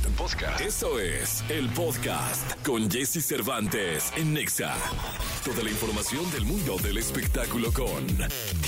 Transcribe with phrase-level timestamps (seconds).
[0.00, 0.16] Podcast.
[0.16, 0.60] Podcast.
[0.60, 4.74] Eso es el podcast con Jesse Cervantes en Nexa.
[5.44, 8.06] Toda la información del mundo del espectáculo con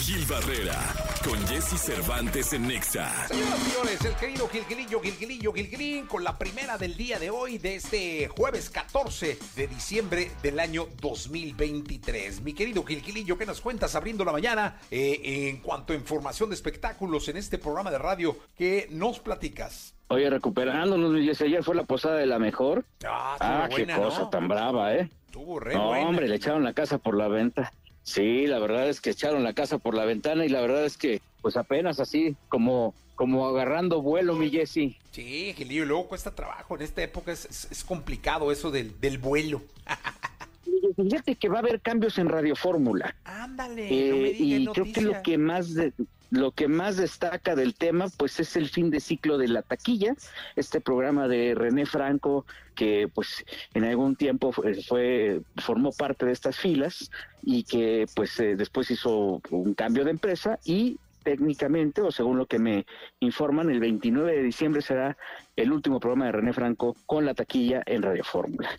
[0.00, 0.78] Gil Barrera,
[1.24, 3.28] con Jesse Cervantes en Nexa.
[3.28, 7.58] Señoras y señores, el querido Gilgilillo, Gilgilillo, Gilgilín, con la primera del día de hoy,
[7.58, 12.42] de este jueves 14 de diciembre del año 2023.
[12.42, 16.56] Mi querido Gilgilillo, ¿qué nos cuentas abriendo la mañana eh, en cuanto a información de
[16.56, 18.36] espectáculos en este programa de radio?
[18.56, 19.94] ¿Qué nos platicas?
[20.08, 22.84] Oye, recuperándonos, Jesse, ayer fue la posada de la mejor.
[23.06, 24.28] Ah, Ah, estuvo qué buena, cosa ¿no?
[24.30, 25.08] tan brava, ¿eh?
[25.26, 26.06] Estuvo re No, buena.
[26.08, 27.72] hombre, le echaron la casa por la venta.
[28.02, 30.98] Sí, la verdad es que echaron la casa por la ventana y la verdad es
[30.98, 34.96] que, pues apenas así, como, como agarrando vuelo, mi Jesse.
[35.12, 36.74] Sí, Gilillo, luego cuesta trabajo.
[36.76, 39.62] En esta época es, es- es complicado eso del, del vuelo.
[40.96, 43.14] Fíjate que va a haber cambios en Radio Fórmula.
[43.24, 45.92] Ándale, Eh, no me digas y creo que lo que más de-
[46.32, 50.14] lo que más destaca del tema pues es el fin de ciclo de la taquilla
[50.56, 56.56] este programa de René Franco que pues en algún tiempo fue, formó parte de estas
[56.58, 57.10] filas
[57.42, 62.46] y que pues eh, después hizo un cambio de empresa y técnicamente o según lo
[62.46, 62.86] que me
[63.20, 65.16] informan el 29 de diciembre será
[65.56, 68.70] el último programa de René Franco con la taquilla en Radio Fórmula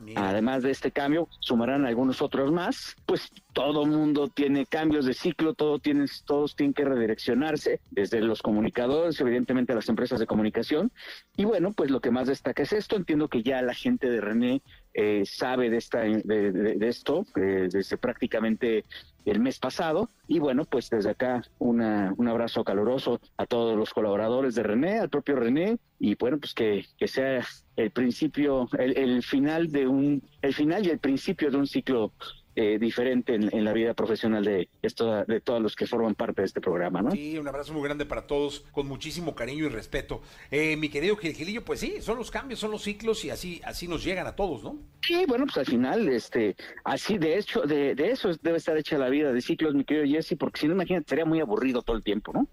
[0.00, 0.28] mira.
[0.28, 2.96] Además de este cambio, sumarán algunos otros más.
[3.06, 8.42] Pues todo mundo tiene cambios de ciclo, todo tiene, todos tienen que redireccionarse, desde los
[8.42, 10.92] comunicadores, evidentemente las empresas de comunicación.
[11.36, 12.96] Y bueno, pues lo que más destaca es esto.
[12.96, 14.62] Entiendo que ya la gente de René
[14.94, 18.84] eh, sabe de, esta, de, de- esto eh, desde prácticamente
[19.24, 20.08] el mes pasado.
[20.26, 24.98] Y bueno, pues desde acá una, un abrazo caluroso a todos los colaboradores de René,
[24.98, 27.44] al propio René, y bueno, pues que, que sea
[27.76, 32.12] el principio, el, el final de un, el final y el principio de un ciclo
[32.56, 36.42] eh, diferente en, en la vida profesional de esto, de todos los que forman parte
[36.42, 37.12] de este programa, ¿no?
[37.12, 40.22] Sí, un abrazo muy grande para todos, con muchísimo cariño y respeto.
[40.50, 43.60] Eh, mi querido Gil Gilillo, pues sí, son los cambios, son los ciclos y así,
[43.64, 44.78] así nos llegan a todos, ¿no?
[45.02, 48.98] Sí, bueno, pues al final, este, así de hecho, de, de eso debe estar hecha
[48.98, 51.96] la vida de ciclos, mi querido Jesse, porque si no, imagínate, sería muy aburrido todo
[51.96, 52.48] el tiempo, ¿no?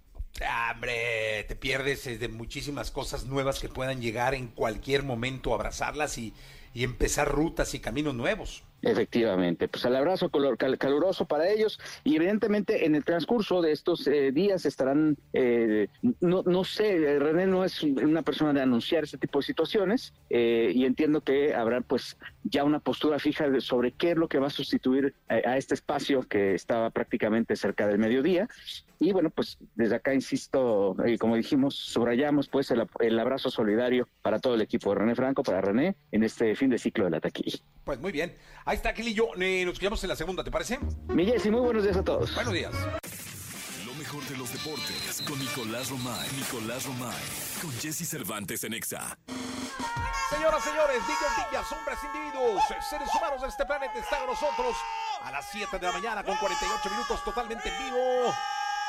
[0.46, 6.18] Ah, Hombre, te pierdes de muchísimas cosas nuevas que puedan llegar en cualquier momento, abrazarlas
[6.20, 6.34] y,
[6.74, 8.64] y empezar rutas y caminos nuevos.
[8.82, 14.32] Efectivamente, pues el abrazo caluroso para ellos y evidentemente en el transcurso de estos eh,
[14.32, 15.88] días estarán, eh,
[16.22, 20.72] no, no sé, René no es una persona de anunciar este tipo de situaciones eh,
[20.76, 24.38] y entiendo que habrá pues ya una postura fija de- sobre qué es lo que
[24.40, 28.48] va a sustituir eh, a este espacio que estaba prácticamente cerca del mediodía
[29.00, 34.08] y bueno, pues desde acá insisto, eh, como dijimos, subrayamos pues el, el abrazo solidario
[34.24, 37.12] para todo el equipo de René Franco, para René, en este fin de ciclo de
[37.12, 37.60] la taquilla.
[37.84, 38.34] Pues muy bien.
[38.68, 39.30] Ahí está Gilillo.
[39.40, 40.78] Eh, nos quedamos en la segunda, ¿te parece?
[41.08, 42.36] Mi Jessy, muy buenos días a todos.
[42.36, 42.74] Buenos días.
[43.86, 46.28] Lo mejor de los deportes con Nicolás Romay.
[46.36, 47.16] Nicolás Romay.
[47.62, 49.18] Con Jesse Cervantes en Nexa.
[50.30, 54.76] Señoras, señores, niños, niñas, hombres, individuos, seres humanos de este planeta está con nosotros
[55.24, 58.34] a las 7 de la mañana con 48 minutos totalmente en vivo.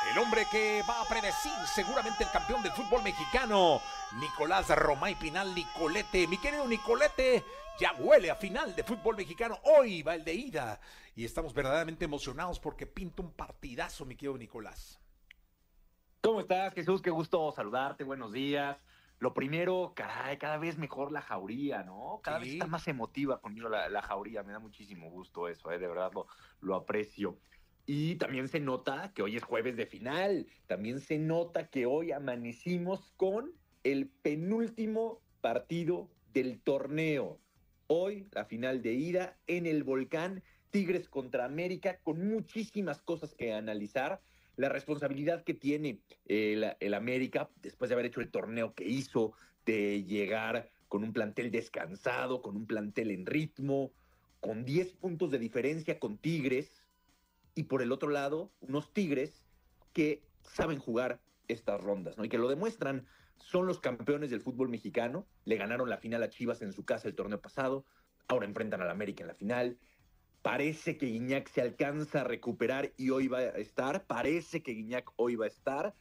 [0.07, 3.81] El hombre que va a predecir seguramente el campeón del fútbol mexicano,
[4.19, 6.25] Nicolás Romay Pinal Nicolete.
[6.27, 7.43] Mi querido Nicolete,
[7.79, 9.59] ya huele a final de fútbol mexicano.
[9.63, 10.79] Hoy va el de ida.
[11.15, 14.99] Y estamos verdaderamente emocionados porque pinta un partidazo, mi querido Nicolás.
[16.21, 17.01] ¿Cómo estás, Jesús?
[17.01, 18.77] Qué gusto saludarte, buenos días.
[19.19, 22.21] Lo primero, caray, cada vez mejor la jauría, ¿no?
[22.23, 22.45] Cada Sí.
[22.45, 24.43] vez está más emotiva conmigo la, la jauría.
[24.43, 25.77] Me da muchísimo gusto eso, ¿eh?
[25.77, 26.25] de verdad lo,
[26.61, 27.37] lo aprecio.
[27.91, 30.45] Y también se nota que hoy es jueves de final.
[30.67, 33.51] También se nota que hoy amanecimos con
[33.83, 37.39] el penúltimo partido del torneo.
[37.87, 43.53] Hoy, la final de ida en el volcán Tigres contra América, con muchísimas cosas que
[43.53, 44.21] analizar
[44.55, 49.33] la responsabilidad que tiene el, el, América después de haber hecho el torneo que hizo,
[49.65, 53.91] de llegar con un plantel descansado, con un plantel en ritmo,
[54.41, 56.78] con 10 puntos de diferencia con Tigres,
[57.59, 59.43] y por el otro lado, unos Tigres
[59.91, 62.23] que saben jugar estas rondas, ¿no?
[62.23, 63.05] Y que lo demuestran,
[63.37, 67.09] son los campeones del fútbol mexicano, le ganaron la final a Chivas en su casa
[67.09, 67.83] el torneo pasado,
[68.29, 69.77] ahora enfrentan al América en la final,
[70.41, 74.05] Parece que Guiñac se alcanza a recuperar y hoy va a estar.
[74.05, 75.93] Parece que Guiñac hoy va a estar.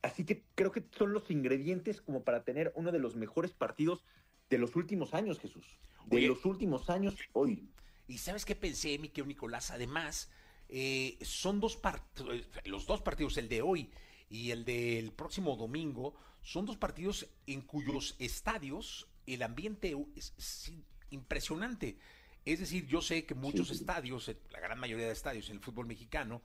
[0.00, 4.06] Así que creo que son los ingredientes como para tener uno de los mejores partidos
[4.48, 5.78] de los últimos años, Jesús.
[6.06, 6.28] De Oye.
[6.28, 7.68] los últimos años hoy.
[8.08, 10.30] Y sabes qué pensé, mi querido Nicolás, además,
[10.74, 13.90] eh, son dos partidos, los dos partidos, el de hoy
[14.30, 20.72] y el del próximo domingo, son dos partidos en cuyos estadios el ambiente es, es
[21.10, 21.98] impresionante.
[22.44, 23.74] Es decir, yo sé que muchos Sí.
[23.74, 26.42] estadios, eh, la gran mayoría de estadios en el fútbol mexicano,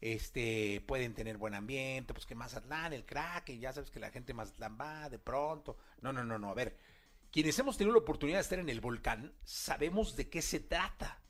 [0.00, 4.10] este, pueden tener buen ambiente, pues que Mazatlán, el crack, y ya sabes que la
[4.10, 5.76] gente Mazatlán va de pronto.
[6.02, 6.76] No, no, no, no, a ver,
[7.32, 11.22] quienes hemos tenido la oportunidad de estar en el volcán, sabemos de qué se trata.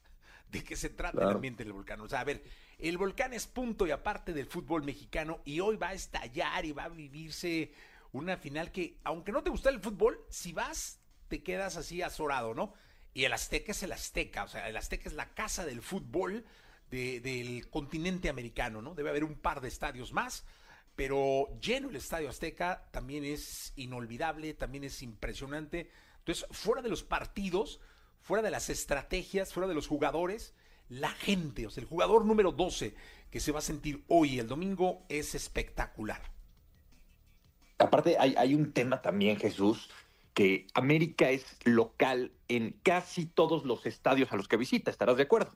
[0.50, 2.00] De qué se trata el ambiente del volcán.
[2.00, 2.42] O sea, a ver,
[2.78, 6.72] el volcán es punto y aparte del fútbol mexicano y hoy va a estallar y
[6.72, 7.72] va a vivirse
[8.12, 12.54] una final que, aunque no te gusta el fútbol, si vas, te quedas así azorado,
[12.54, 12.74] ¿no?
[13.12, 16.44] Y el Azteca es el Azteca, o sea, el Azteca es la casa del fútbol
[16.90, 18.94] del continente americano, ¿no?
[18.94, 20.44] Debe haber un par de estadios más,
[20.96, 25.90] pero lleno el Estadio Azteca también es inolvidable, también es impresionante.
[26.18, 27.80] Entonces, fuera de los partidos,
[28.20, 30.54] fuera de las estrategias, fuera de los jugadores,
[30.88, 32.94] la gente, o sea, el jugador número 12
[33.30, 36.20] que se va a sentir hoy, el domingo, es espectacular.
[37.78, 39.88] Aparte, hay, hay un tema también, Jesús,
[40.34, 45.22] que América es local en casi todos los estadios a los que visita, estarás de
[45.22, 45.54] acuerdo.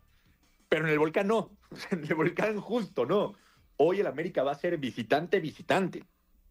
[0.68, 1.50] Pero en el volcán no,
[1.90, 3.34] en el volcán justo no.
[3.76, 6.04] Hoy el América va a ser visitante, visitante.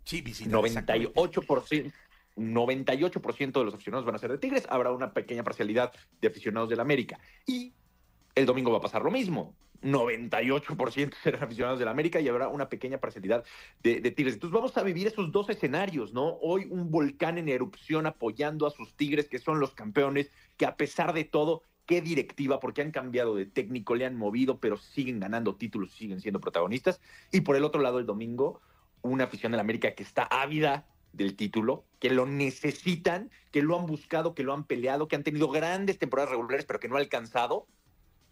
[0.04, 1.10] Sí, visitante.
[1.14, 1.94] 98%.
[2.36, 6.70] 98% de los aficionados van a ser de Tigres, habrá una pequeña parcialidad de aficionados
[6.70, 7.20] del América.
[7.46, 7.74] Y
[8.36, 9.56] el domingo va a pasar lo mismo.
[9.84, 13.44] 98% serán aficionados del América y habrá una pequeña parcialidad
[13.82, 14.36] de, de, Tigres.
[14.36, 16.38] Entonces vamos a vivir esos dos escenarios, ¿no?
[16.42, 20.78] Hoy un volcán en erupción apoyando a sus Tigres, que son los campeones, que a
[20.78, 25.20] pesar de todo, qué directiva, porque han cambiado de técnico, le han movido, pero siguen
[25.20, 27.02] ganando títulos, siguen siendo protagonistas.
[27.32, 28.62] Y por el otro lado, el domingo,
[29.02, 33.86] una afición del América que está ávida del título, que lo necesitan, que lo han
[33.86, 37.00] buscado, que lo han peleado, que han tenido grandes temporadas regulares, pero que no ha
[37.00, 37.68] alcanzado.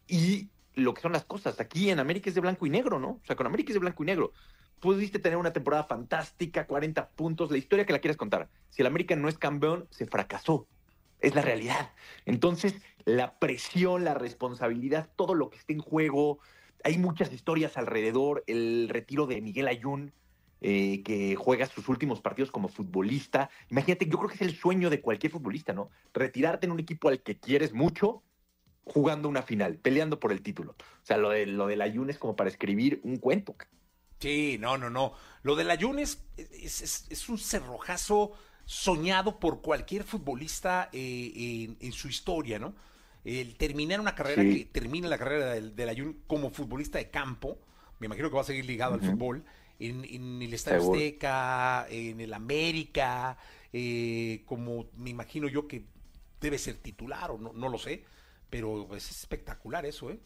[0.07, 1.60] Y lo que son las cosas.
[1.60, 3.10] Aquí en América es de blanco y negro, ¿no?
[3.10, 4.33] O sea, con América es de blanco y negro.
[4.80, 8.50] Pudiste tener una temporada fantástica, 40 puntos, la historia que la quieras contar.
[8.69, 10.68] Si el América no es campeón, se fracasó.
[11.19, 11.92] Es la realidad.
[12.25, 12.75] Entonces,
[13.06, 16.39] la presión, la responsabilidad, todo lo que esté en juego.
[16.84, 18.44] Hay muchas historias alrededor.
[18.48, 20.13] El retiro de Miguel Ayun,
[20.63, 23.50] eh, que juega sus últimos partidos como futbolista.
[23.69, 25.90] Imagínate, yo creo que es el sueño de cualquier futbolista, ¿no?
[26.13, 28.22] Retirarte en un equipo al que quieres mucho
[28.84, 30.74] jugando una final, peleando por el título.
[30.74, 33.56] O sea, lo, de, lo del Ayun es como para escribir un cuento.
[34.19, 35.13] Sí, no, no, no.
[35.42, 38.34] Lo del Ayun es, es, un cerrojazo
[38.66, 42.75] soñado por cualquier futbolista eh, en, su historia, ¿no?
[43.25, 47.58] El terminar una carrera que termina la carrera del, del, Ayun como futbolista de campo,
[48.00, 49.44] me imagino que va a seguir ligado al fútbol,
[49.88, 53.38] en, el Estadio Azteca, en el América,
[53.74, 55.86] eh, como me imagino yo que
[56.39, 58.04] debe ser titular o no, no lo sé
[58.51, 60.19] pero es espectacular eso, ¿eh?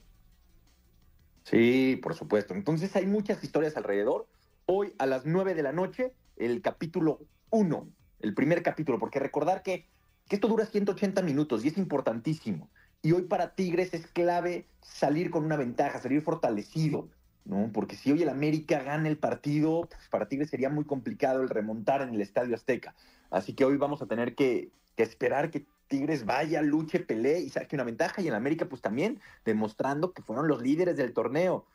[1.44, 2.56] Sí, por supuesto.
[2.56, 4.28] Entonces hay muchas historias alrededor.
[4.66, 7.20] Hoy a las 9 de la noche, el capítulo
[7.52, 7.88] 1,
[8.22, 9.88] el primer capítulo, porque recordar que,
[10.28, 12.68] que esto dura 180 minutos y es importantísimo.
[13.04, 17.08] Y hoy para Tigres es clave salir con una ventaja, salir fortalecido,
[17.46, 17.72] ¿no?
[17.74, 21.50] Porque si hoy el América gana el partido, pues para Tigres sería muy complicado el
[21.50, 22.96] remontar en el Estadio Azteca.
[23.30, 27.50] Así que hoy vamos a tener que, que esperar que Tigres vaya, luche, pelee y
[27.50, 28.22] saque una ventaja.
[28.22, 31.66] Y en América, pues también demostrando que fueron los líderes del torneo.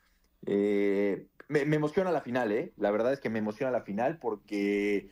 [0.46, 2.72] Eh, me, emociona la final, ¿eh?
[2.76, 5.08] La verdad es que me emociona la final porque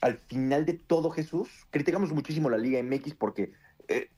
[0.00, 3.52] al final de todo, Jesús, criticamos muchísimo la Liga MX porque
[3.88, 4.08] eh,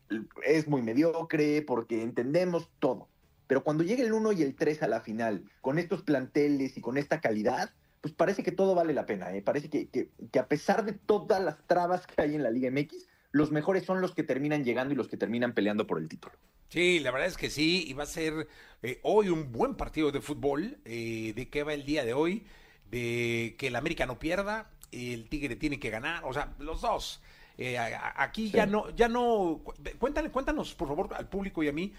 [0.44, 3.08] es muy mediocre, porque entendemos todo.
[3.52, 6.80] Pero cuando llega el 1 y el 3 a la final, con estos planteles y
[6.80, 7.68] con esta calidad,
[8.00, 9.30] pues parece que todo vale la pena.
[9.36, 9.42] ¿eh?
[9.42, 13.08] Parece que, que a pesar de todas las trabas que hay en la Liga MX,
[13.30, 16.34] los mejores son los que terminan llegando y los que terminan peleando por el título.
[16.70, 18.48] Sí, la verdad es que sí, y va a ser
[18.82, 20.78] eh, hoy un buen partido de fútbol.
[20.86, 22.46] Eh, ¿De qué va el día de hoy?
[22.90, 27.20] De que el América no pierda, el Tigre tiene que ganar, o sea, los dos.
[27.64, 29.62] Eh, aquí ya no, ya no.
[29.98, 31.92] Cuéntale, cuéntanos, por favor, al público y a mí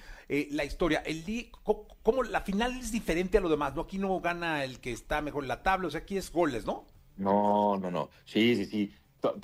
[0.52, 1.04] la historia.
[1.06, 3.84] El día, cómo, la final es diferente a lo demás, ¿no?
[3.84, 6.66] Aquí no gana el que está mejor en la tabla, o sea, aquí es goles,
[6.66, 6.86] ¿no?
[7.18, 8.10] No, no, no.
[8.26, 8.94] Sí, sí, sí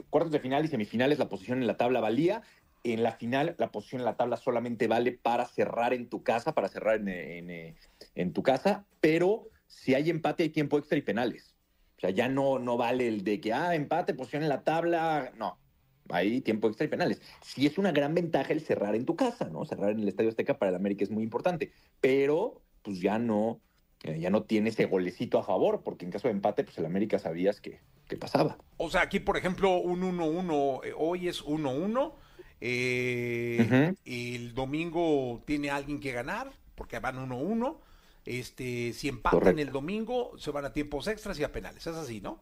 [0.09, 2.41] cuartos de final y semifinales la posición en la tabla valía.
[2.83, 6.53] En la final, la posición en la tabla solamente vale para cerrar en tu casa,
[6.53, 7.75] para cerrar en,
[8.15, 11.55] en, tu casa, pero si hay empate hay tiempo extra y penales.
[11.97, 15.33] O sea, ya no, no vale el de que, ah, empate, posición en la tabla.
[15.38, 15.57] No,
[16.09, 17.21] hay tiempo extra y penales.
[17.41, 19.65] Sí es una gran ventaja el cerrar en tu casa, ¿no?
[19.65, 23.59] Cerrar en el Estadio Azteca para el América es muy importante, pero pues ya no,
[24.03, 27.19] ya no tiene ese golecito a favor, porque en caso de empate, pues el América
[27.19, 28.57] sabías que, ¿Qué pasaba.
[28.77, 32.15] O sea, aquí, por ejemplo, un 1-1, eh, hoy es 1-1.
[32.59, 37.77] Eh, el domingo tiene alguien que ganar, porque van 1-1.
[38.25, 41.85] Este, si empatan el domingo, se van a tiempos extras y a penales.
[41.85, 42.41] Es así, ¿no?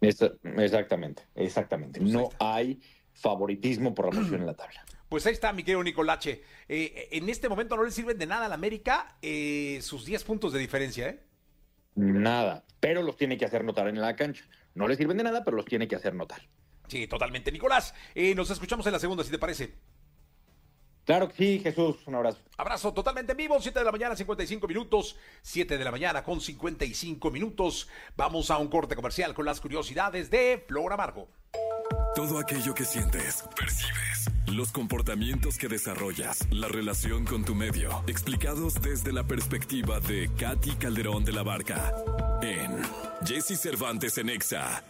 [0.00, 2.00] Exactamente, exactamente.
[2.00, 2.80] Pues no hay
[3.12, 4.84] favoritismo por la posición en la tabla.
[5.08, 6.42] Pues ahí está, mi querido Nicolache.
[6.68, 9.16] Eh, en este momento no le sirven de nada a la América
[9.80, 11.20] sus 10 puntos de diferencia, ¿eh?
[11.94, 14.44] Nada, pero los tiene que hacer notar en la cancha.
[14.74, 16.42] No le sirven de nada, pero los tiene que hacer notar.
[16.88, 17.52] Sí, totalmente.
[17.52, 19.74] Nicolás, eh, nos escuchamos en la segunda, si te parece.
[21.04, 22.38] Claro que sí, Jesús, un abrazo.
[22.56, 26.40] Abrazo totalmente en vivo, 7 de la mañana, 55 minutos, 7 de la mañana con
[26.40, 27.88] 55 minutos.
[28.16, 31.28] Vamos a un corte comercial con las curiosidades de Flor Amargo.
[32.14, 38.80] Todo aquello que sientes, percibes, los comportamientos que desarrollas, la relación con tu medio, explicados
[38.80, 41.92] desde la perspectiva de Katy Calderón de la Barca
[42.40, 42.70] en
[43.26, 44.84] Jesse Cervantes en Exa.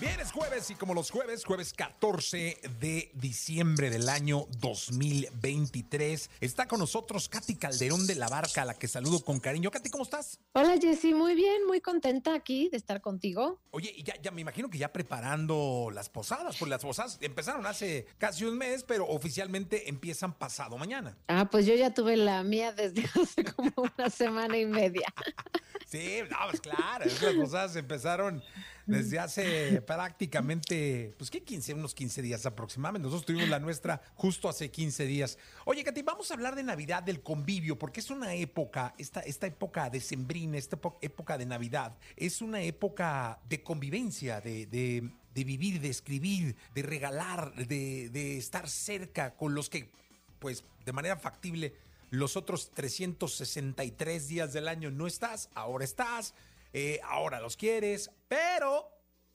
[0.00, 6.68] Bien, es jueves y como los jueves, jueves 14 de diciembre del año 2023, está
[6.68, 9.72] con nosotros Katy Calderón de la Barca, a la que saludo con cariño.
[9.72, 10.38] Katy, ¿cómo estás?
[10.52, 13.60] Hola Jessy, muy bien, muy contenta aquí de estar contigo.
[13.72, 17.66] Oye, y ya, ya me imagino que ya preparando las posadas, porque las posadas empezaron
[17.66, 21.18] hace casi un mes, pero oficialmente empiezan pasado mañana.
[21.26, 25.12] Ah, pues yo ya tuve la mía desde hace como una semana y media.
[25.88, 28.44] Sí, no, pues claro, las posadas empezaron
[28.88, 33.04] desde hace prácticamente, pues qué 15, unos 15 días aproximadamente.
[33.04, 35.38] Nosotros tuvimos la nuestra justo hace 15 días.
[35.66, 39.46] Oye, Katy, vamos a hablar de Navidad, del convivio, porque es una época, esta, esta
[39.46, 45.44] época de sembrina, esta época de Navidad, es una época de convivencia, de, de, de
[45.44, 49.90] vivir, de escribir, de regalar, de, de estar cerca con los que,
[50.38, 51.74] pues, de manera factible,
[52.10, 56.32] los otros 363 días del año no estás, ahora estás,
[56.78, 58.88] eh, ahora los quieres, pero,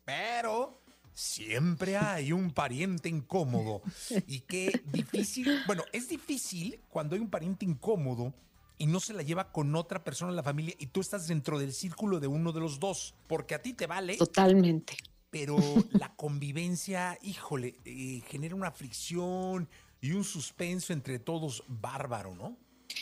[0.05, 0.81] pero,
[1.13, 3.81] siempre hay un pariente incómodo.
[4.27, 8.33] Y qué difícil, bueno, es difícil cuando hay un pariente incómodo
[8.77, 11.59] y no se la lleva con otra persona en la familia y tú estás dentro
[11.59, 14.15] del círculo de uno de los dos, porque a ti te vale.
[14.15, 14.95] Totalmente.
[15.29, 15.57] Pero
[15.91, 19.67] la convivencia, híjole, eh, genera una fricción
[19.99, 22.55] y un suspenso entre todos bárbaro, ¿no?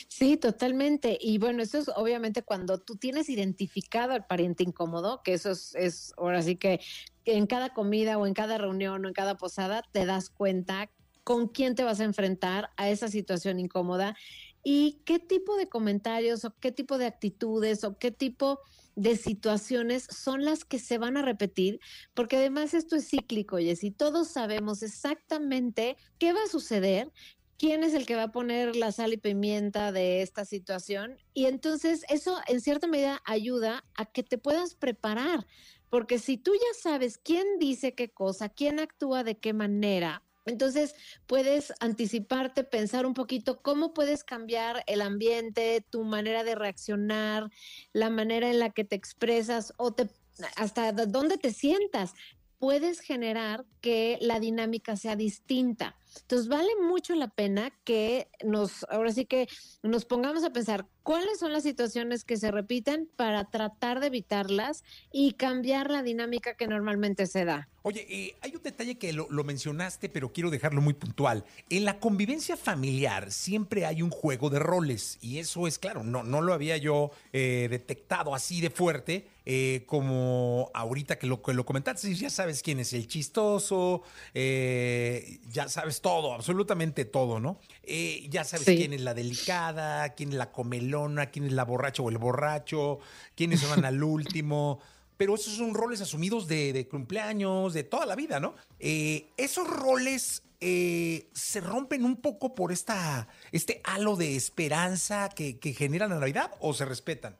[0.07, 1.17] Sí, totalmente.
[1.19, 5.75] Y bueno, eso es obviamente cuando tú tienes identificado al pariente incómodo, que eso es,
[5.75, 6.79] es ahora sí que
[7.25, 10.89] en cada comida o en cada reunión o en cada posada te das cuenta
[11.23, 14.15] con quién te vas a enfrentar a esa situación incómoda
[14.63, 18.59] y qué tipo de comentarios o qué tipo de actitudes o qué tipo
[18.95, 21.79] de situaciones son las que se van a repetir,
[22.13, 27.11] porque además esto es cíclico, y y todos sabemos exactamente qué va a suceder
[27.61, 31.19] quién es el que va a poner la sal y pimienta de esta situación.
[31.35, 35.45] Y entonces eso en cierta medida ayuda a que te puedas preparar,
[35.91, 40.95] porque si tú ya sabes quién dice qué cosa, quién actúa de qué manera, entonces
[41.27, 47.51] puedes anticiparte, pensar un poquito cómo puedes cambiar el ambiente, tu manera de reaccionar,
[47.93, 50.09] la manera en la que te expresas o te,
[50.55, 52.15] hasta dónde te sientas.
[52.57, 55.95] Puedes generar que la dinámica sea distinta.
[56.21, 59.47] Entonces vale mucho la pena que nos, ahora sí que
[59.83, 64.83] nos pongamos a pensar cuáles son las situaciones que se repiten para tratar de evitarlas
[65.11, 67.67] y cambiar la dinámica que normalmente se da.
[67.83, 71.43] Oye, eh, hay un detalle que lo, lo, mencionaste, pero quiero dejarlo muy puntual.
[71.69, 76.23] En la convivencia familiar siempre hay un juego de roles y eso es claro, no,
[76.23, 81.53] no lo había yo eh, detectado así de fuerte eh, como ahorita que lo, que
[81.53, 84.03] lo comentaste, ya sabes quién es el chistoso,
[84.35, 87.59] eh, ya sabes todo, absolutamente todo, ¿no?
[87.83, 88.77] Eh, ya sabes sí.
[88.77, 92.99] quién es la delicada, quién es la comelona, quién es la borracha o el borracho,
[93.35, 94.79] quiénes van al último
[95.21, 98.55] pero esos son roles asumidos de, de cumpleaños, de toda la vida, ¿no?
[98.79, 105.59] Eh, esos roles eh, se rompen un poco por esta, este halo de esperanza que,
[105.59, 107.37] que genera la Navidad o se respetan.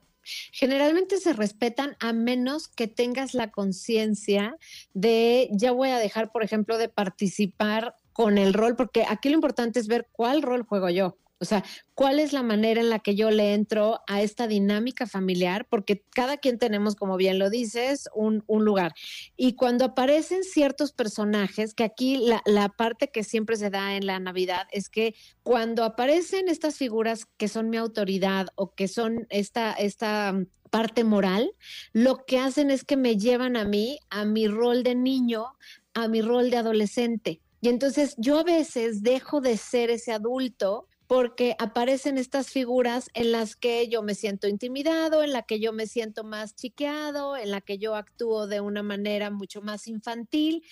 [0.52, 4.58] Generalmente se respetan a menos que tengas la conciencia
[4.94, 9.36] de ya voy a dejar, por ejemplo, de participar con el rol, porque aquí lo
[9.36, 11.18] importante es ver cuál rol juego yo.
[11.42, 11.66] O sea,
[11.96, 15.66] ¿cuál es la manera en la que yo le entro a esta dinámica familiar?
[15.68, 18.94] Porque cada quien tenemos, como bien lo dices, un, un lugar.
[19.36, 24.06] Y cuando aparecen ciertos personajes, que aquí la, la, parte que siempre se da en
[24.06, 29.26] la Navidad es que cuando aparecen estas figuras que son mi autoridad o que son
[29.32, 30.36] esta, esta
[30.70, 31.52] parte moral,
[31.92, 35.48] lo que hacen es que me llevan a mí, a mi rol de niño,
[35.96, 37.42] a mi rol de adolescente.
[37.62, 43.34] Y entonces yo a veces dejo de ser ese adulto porque aparecen estas figuras en
[43.34, 47.52] las que yo me siento intimidado, en la que yo me siento más chiqueado, en
[47.52, 50.64] la que yo actúo de una manera mucho más infantil.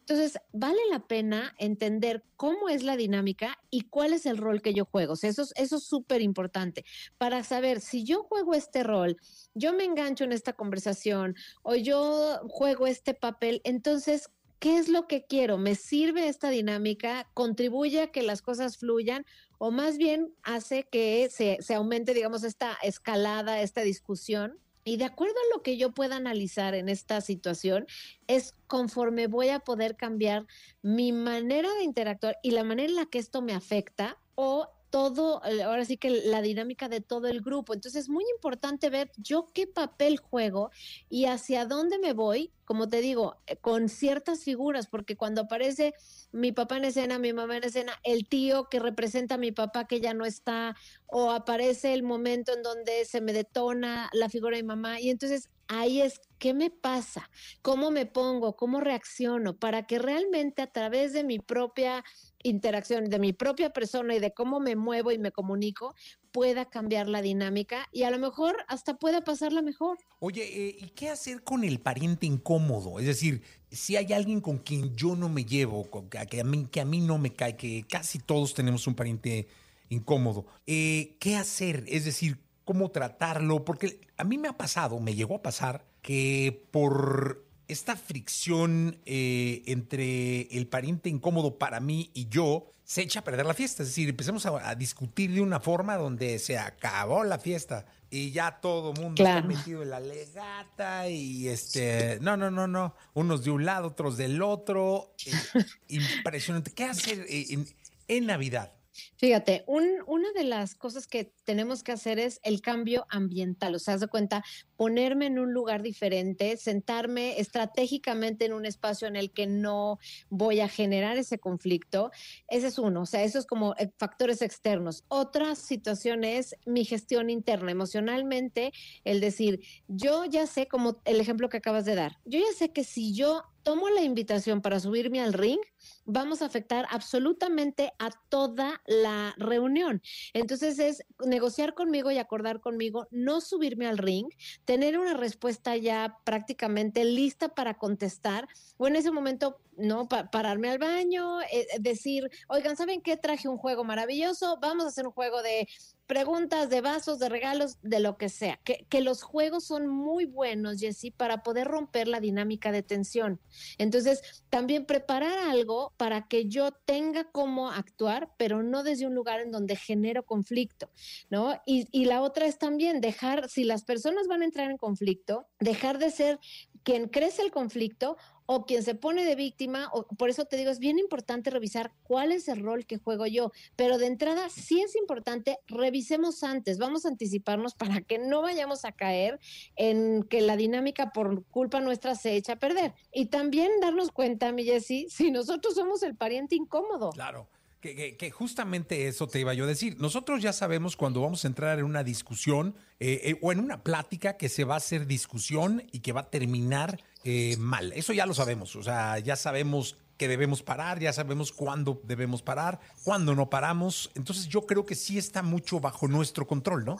[0.00, 4.72] Entonces, vale la pena entender cómo es la dinámica y cuál es el rol que
[4.72, 5.14] yo juego.
[5.14, 6.84] Eso, eso es súper importante
[7.18, 9.16] para saber si yo juego este rol,
[9.54, 15.06] yo me engancho en esta conversación o yo juego este papel, entonces, ¿qué es lo
[15.06, 15.58] que quiero?
[15.58, 17.28] ¿Me sirve esta dinámica?
[17.34, 19.24] ¿Contribuye a que las cosas fluyan?
[19.58, 24.58] ¿O más bien hace que se, aumente, digamos, esta escalada, esta discusión?
[24.84, 27.86] Y de acuerdo a lo que yo pueda analizar en esta situación,
[28.28, 30.46] es conforme voy a poder cambiar
[30.82, 35.42] mi manera de interactuar y la manera en la que esto me afecta o todo,
[35.44, 37.74] eh, ahora sí que la dinámica de todo el grupo.
[37.74, 40.70] Entonces es muy importante ver yo qué papel juego
[41.10, 45.92] y hacia dónde me voy, como te digo, eh, con ciertas figuras, porque cuando aparece
[46.32, 49.86] mi papá en escena, mi mamá en escena, el tío que representa a mi papá
[49.86, 50.74] que ya no está,
[51.04, 55.10] o aparece el momento en donde se me detona la figura de mi mamá, y
[55.10, 57.28] entonces ahí es qué me pasa,
[57.60, 62.02] cómo me pongo, cómo reacciono, para que realmente a través de mi propia
[62.42, 65.94] interacción, de mi propia persona y de cómo me muevo y me comunico,
[66.32, 69.98] pueda cambiar la dinámica y a lo mejor hasta pueda pasarla mejor.
[70.20, 72.98] Oye, eh, ¿y qué hacer con el pariente incómodo?
[73.00, 76.80] Es decir, si hay alguien con quien yo no me llevo, que, a mí, que
[76.80, 79.48] a mí no me cae, que casi todos tenemos un pariente
[79.88, 81.84] incómodo, eh, ¿qué hacer?
[81.88, 83.64] Es decir, ¿cómo tratarlo?
[83.64, 89.62] Porque a mí me ha pasado, me llegó a pasar, que por esta fricción eh,
[89.66, 93.82] entre el pariente incómodo para mí y yo se echa a perder la fiesta.
[93.82, 98.60] Es decir, empezamos a, discutir de una forma donde se acabó la fiesta y ya
[98.60, 103.42] todo el mundo está metido en la legata y este, no, no, no, no, unos
[103.42, 105.14] de un lado, otros del otro.
[105.26, 106.70] Eh, impresionante.
[106.70, 107.66] ¿Qué hacer en,
[108.06, 108.75] en Navidad?
[109.16, 113.94] Fíjate, una de las cosas que tenemos que hacer es el cambio ambiental, o sea,
[113.94, 114.44] haz de cuenta,
[114.76, 119.98] ponerme en un lugar diferente, sentarme estratégicamente en un espacio en el que no
[120.28, 122.10] voy a generar ese conflicto.
[122.48, 125.04] Ese es uno, o sea, eso es como eh, factores externos.
[125.08, 128.72] Otra situación es mi gestión interna, emocionalmente,
[129.04, 132.72] el decir, yo ya sé, como el ejemplo que acabas de dar, yo ya sé
[132.72, 135.58] que si yo tomo la invitación para subirme al ring,
[136.06, 140.02] vamos a afectar absolutamente a toda la reunión.
[140.32, 144.28] Entonces es negociar conmigo y acordar conmigo, no subirme al ring,
[144.64, 148.48] tener una respuesta ya prácticamente lista para contestar,
[148.78, 153.16] o en ese momento, no, pararme al baño, eh, decir, oigan, ¿saben qué?
[153.16, 155.68] Traje un juego maravilloso, vamos a hacer un juego de
[156.06, 158.58] preguntas, de vasos, de regalos, de lo que sea.
[158.64, 163.40] Que, los juegos son muy buenos, Jessy, para poder romper la dinámica de tensión.
[163.78, 169.40] Entonces, también preparar algo para que yo tenga cómo actuar, pero no desde un lugar
[169.40, 170.90] en donde genero conflicto,
[171.30, 171.54] ¿no?
[171.66, 175.46] Y, y la otra es también dejar, si las personas van a entrar en conflicto,
[175.60, 176.40] dejar de ser
[176.82, 178.16] quien crece el conflicto
[178.46, 181.92] o quien se pone de víctima, o, por eso te digo, es bien importante revisar
[182.04, 186.78] cuál es el rol que juego yo, pero de entrada sí es importante, revisemos antes,
[186.78, 189.40] vamos a anticiparnos para que no vayamos a caer
[189.76, 192.94] en que la dinámica por culpa nuestra se echa a perder.
[193.12, 197.10] Y también darnos cuenta, mi Jessy, si nosotros somos el pariente incómodo.
[197.10, 197.48] Claro.
[197.94, 199.96] Que, justamente eso te iba yo a decir.
[200.00, 203.82] Nosotros ya sabemos cuando vamos a entrar en una discusión eh, eh, o en una
[203.82, 207.92] plática que se va a hacer discusión y que va a terminar eh, mal.
[207.92, 208.74] Eso ya lo sabemos.
[208.76, 214.10] O sea, ya sabemos que debemos parar, ya sabemos cuándo debemos parar, cuándo no paramos.
[214.14, 216.98] Entonces yo creo que sí está mucho bajo nuestro control, ¿no?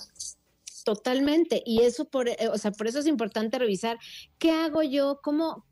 [0.85, 1.62] Totalmente.
[1.66, 3.99] Y eso por, o sea, por eso es importante revisar
[4.38, 5.64] qué hago yo, cómo,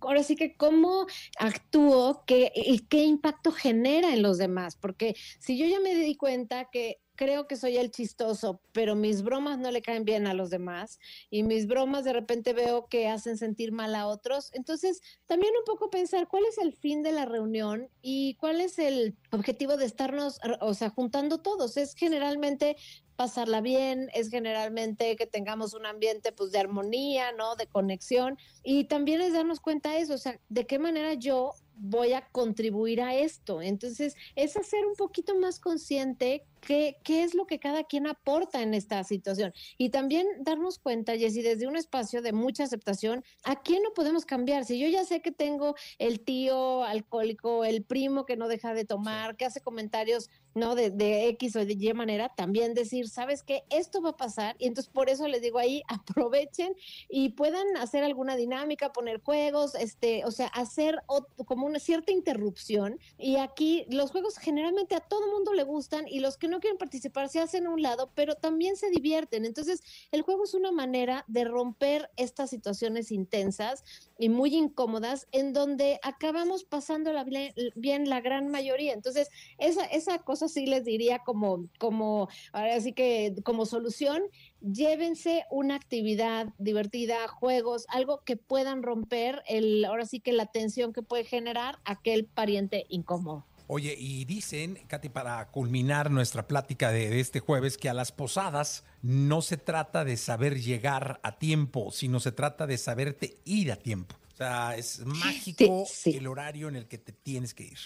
[0.00, 1.06] ahora sí que cómo
[1.38, 6.16] actúo qué, y qué impacto genera en los demás, porque si yo ya me di
[6.16, 10.34] cuenta que creo que soy el chistoso, pero mis bromas no le caen bien a
[10.34, 10.98] los demás
[11.30, 15.64] y mis bromas de repente veo que hacen sentir mal a otros, entonces también un
[15.64, 19.86] poco pensar cuál es el fin de la reunión y cuál es el objetivo de
[19.86, 21.76] estarnos, o sea, juntando todos.
[21.76, 22.76] Es generalmente
[23.16, 27.54] pasarla bien, es generalmente que tengamos un ambiente pues de armonía, ¿no?
[27.56, 31.52] De conexión y también es darnos cuenta de eso, o sea, de qué manera yo
[31.76, 33.60] voy a contribuir a esto.
[33.62, 38.62] Entonces, es hacer un poquito más consciente qué, qué es lo que cada quien aporta
[38.62, 39.52] en esta situación.
[39.78, 44.24] Y también darnos cuenta, Jessy, desde un espacio de mucha aceptación, ¿a quién no podemos
[44.24, 44.64] cambiar?
[44.64, 48.84] Si yo ya sé que tengo el tío alcohólico, el primo que no deja de
[48.84, 50.74] tomar, que hace comentarios ¿no?
[50.74, 53.64] De, de, X o de Y manera, también decir, ¿sabes qué?
[53.70, 56.74] Esto va a pasar y entonces por eso les digo ahí, aprovechen
[57.08, 61.02] y puedan hacer alguna dinámica, poner juegos, este, o sea, hacer
[61.46, 66.20] como una cierta interrupción y aquí los juegos generalmente a todo mundo le gustan y
[66.20, 69.44] los que no quieren participar se hacen a un lado, pero también se divierten.
[69.44, 73.84] Entonces, el juego es una manera de romper estas situaciones intensas
[74.18, 78.92] y muy incómodas en donde acabamos pasando la bien, bien la gran mayoría.
[78.92, 84.22] Entonces, esa, esa cosa sí les diría como, como, ahora sí que como solución,
[84.60, 90.92] llévense una actividad divertida, juegos, algo que puedan romper el, ahora sí que la tensión
[90.92, 93.44] que puede generar aquel pariente incómodo.
[93.66, 98.12] Oye, y dicen, Katy, para culminar nuestra plática de, de este jueves, que a las
[98.12, 103.72] posadas no se trata de saber llegar a tiempo, sino se trata de saberte ir
[103.72, 104.16] a tiempo.
[104.34, 106.16] O sea, es mágico Sí, sí.
[106.18, 107.78] el horario en el que te tienes que ir.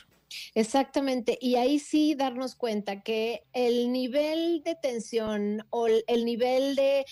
[0.54, 6.76] Exactamente, y ahí sí darnos cuenta que el nivel de tensión o el el nivel
[6.76, 7.06] de,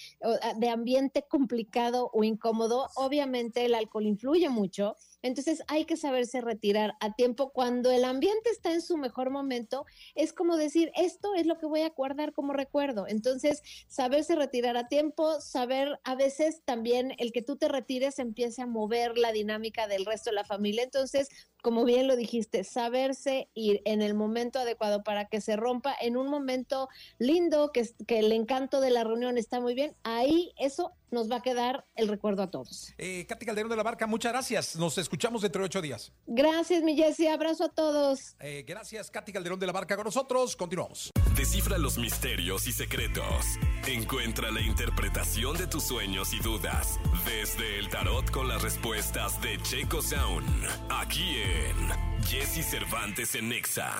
[0.58, 6.94] de ambiente complicado o incómodo, obviamente el alcohol influye mucho, entonces hay que saberse retirar
[7.00, 7.50] a tiempo.
[7.50, 11.66] Cuando el ambiente está en su mejor momento, es como decir, esto es lo que
[11.66, 13.06] voy a guardar como recuerdo.
[13.08, 18.62] Entonces, saberse retirar a tiempo, saber a veces también el que tú te retires empiece
[18.62, 20.84] a mover la dinámica del resto de la familia.
[20.84, 21.28] Entonces,
[21.62, 26.16] como bien lo dijiste, saberse ir en el momento adecuado para que se rompa en
[26.16, 30.92] un momento lindo, que, que el encanto de la reunión está muy bien, ahí eso
[31.10, 32.92] nos va a quedar el recuerdo a todos.
[32.98, 34.76] Eh, Katy Calderón de la Barca, muchas gracias.
[34.76, 36.12] Nos escuchamos dentro de ocho días.
[36.26, 38.36] Gracias, mi Jessie, abrazo a todos.
[38.40, 40.56] Eh, gracias, Katy Calderón de la Barca, con nosotros.
[40.56, 41.12] Continuamos.
[41.36, 43.44] Descifra los misterios y secretos.
[43.86, 49.60] Encuentra la interpretación de tus sueños y dudas desde el tarot con las respuestas de
[49.62, 50.66] Checo Sound.
[50.90, 53.92] Aquí en Jesse Cervantes en Nexa.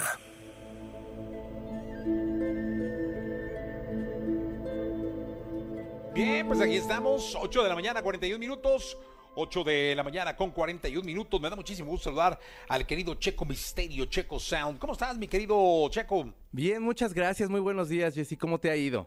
[6.16, 8.96] Bien, pues aquí estamos, 8 de la mañana, 41 minutos.
[9.34, 11.38] 8 de la mañana con 41 minutos.
[11.38, 14.78] Me da muchísimo gusto saludar al querido Checo Misterio, Checo Sound.
[14.78, 16.32] ¿Cómo estás, mi querido Checo?
[16.52, 17.50] Bien, muchas gracias.
[17.50, 18.34] Muy buenos días, Jessy.
[18.34, 19.04] ¿Cómo te ha ido?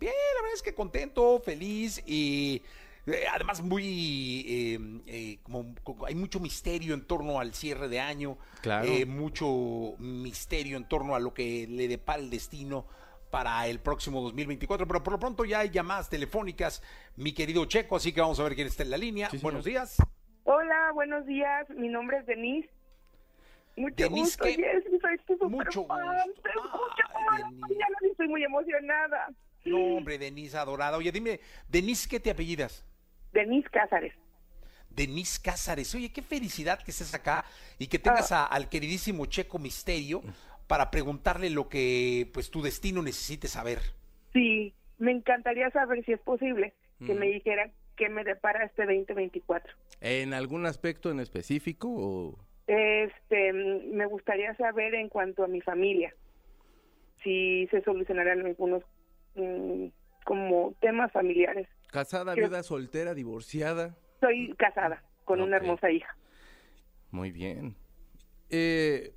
[0.00, 2.62] Bien, la verdad es que contento, feliz y
[3.06, 8.00] eh, además muy eh, eh, como, como hay mucho misterio en torno al cierre de
[8.00, 8.88] año, Claro.
[9.06, 12.86] mucho misterio en torno a lo que le depara el destino
[13.30, 16.82] para el próximo 2024, pero por lo pronto ya hay llamadas telefónicas,
[17.16, 19.26] mi querido Checo, así que vamos a ver quién está en la línea.
[19.30, 19.42] Sí, señor.
[19.52, 19.96] Buenos días.
[20.44, 21.68] Hola, buenos días.
[21.70, 22.68] Mi nombre es Denise.
[23.76, 24.54] Mucho Denise, gusto, ¿qué?
[24.56, 24.98] Jessy.
[25.00, 25.98] Soy tu Mucho fan.
[26.26, 26.42] gusto.
[26.42, 27.60] Te escucho Ay, todas las Denise.
[27.60, 29.28] mañanas y estoy muy emocionada.
[29.64, 30.96] No, hombre, Denise adorada.
[30.96, 32.84] Oye, dime, Denise, ¿qué te apellidas?
[33.32, 34.12] Denise Cázares.
[34.90, 35.94] Denise Cázares.
[35.94, 37.44] Oye, qué felicidad que estés acá
[37.78, 40.20] y que tengas a- al queridísimo Checo Misterio
[40.70, 43.78] para preguntarle lo que pues tu destino necesite saber.
[44.32, 47.18] Sí, me encantaría saber si es posible que Mm.
[47.18, 49.74] me dijeran qué me depara este 2024.
[50.00, 52.38] ¿En algún aspecto en específico o...?
[52.68, 56.14] Este, me gustaría saber en cuanto a mi familia,
[57.24, 58.84] si se solucionarán algunos
[59.34, 59.86] mm,
[60.24, 61.66] como temas familiares.
[61.90, 63.96] Casada, Creo- viuda, soltera, divorciada.
[64.20, 66.16] Soy casada con una hermosa hija.
[67.10, 67.74] Muy bien.
[68.50, 69.14] Eh,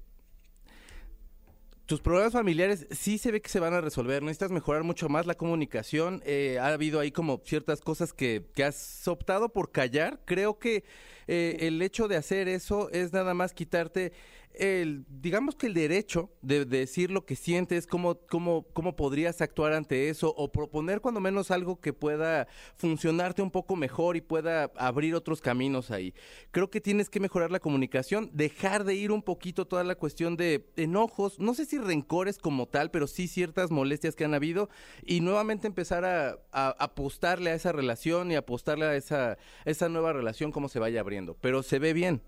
[1.93, 4.23] tus problemas familiares sí se ve que se van a resolver.
[4.23, 6.23] Necesitas mejorar mucho más la comunicación.
[6.25, 10.19] Eh, ha habido ahí como ciertas cosas que, que has optado por callar.
[10.25, 10.85] Creo que
[11.27, 14.11] eh, el hecho de hacer eso es nada más quitarte
[14.53, 19.41] el, digamos que el derecho de, de decir lo que sientes, cómo, cómo, cómo podrías
[19.41, 24.21] actuar ante eso, o proponer cuando menos algo que pueda funcionarte un poco mejor y
[24.21, 26.13] pueda abrir otros caminos ahí.
[26.51, 30.37] Creo que tienes que mejorar la comunicación, dejar de ir un poquito toda la cuestión
[30.37, 34.69] de enojos, no sé si rencores como tal, pero sí ciertas molestias que han habido,
[35.05, 40.13] y nuevamente empezar a, a apostarle a esa relación y apostarle a esa, esa nueva
[40.13, 41.35] relación, cómo se vaya abriendo.
[41.41, 42.21] Pero se ve bien.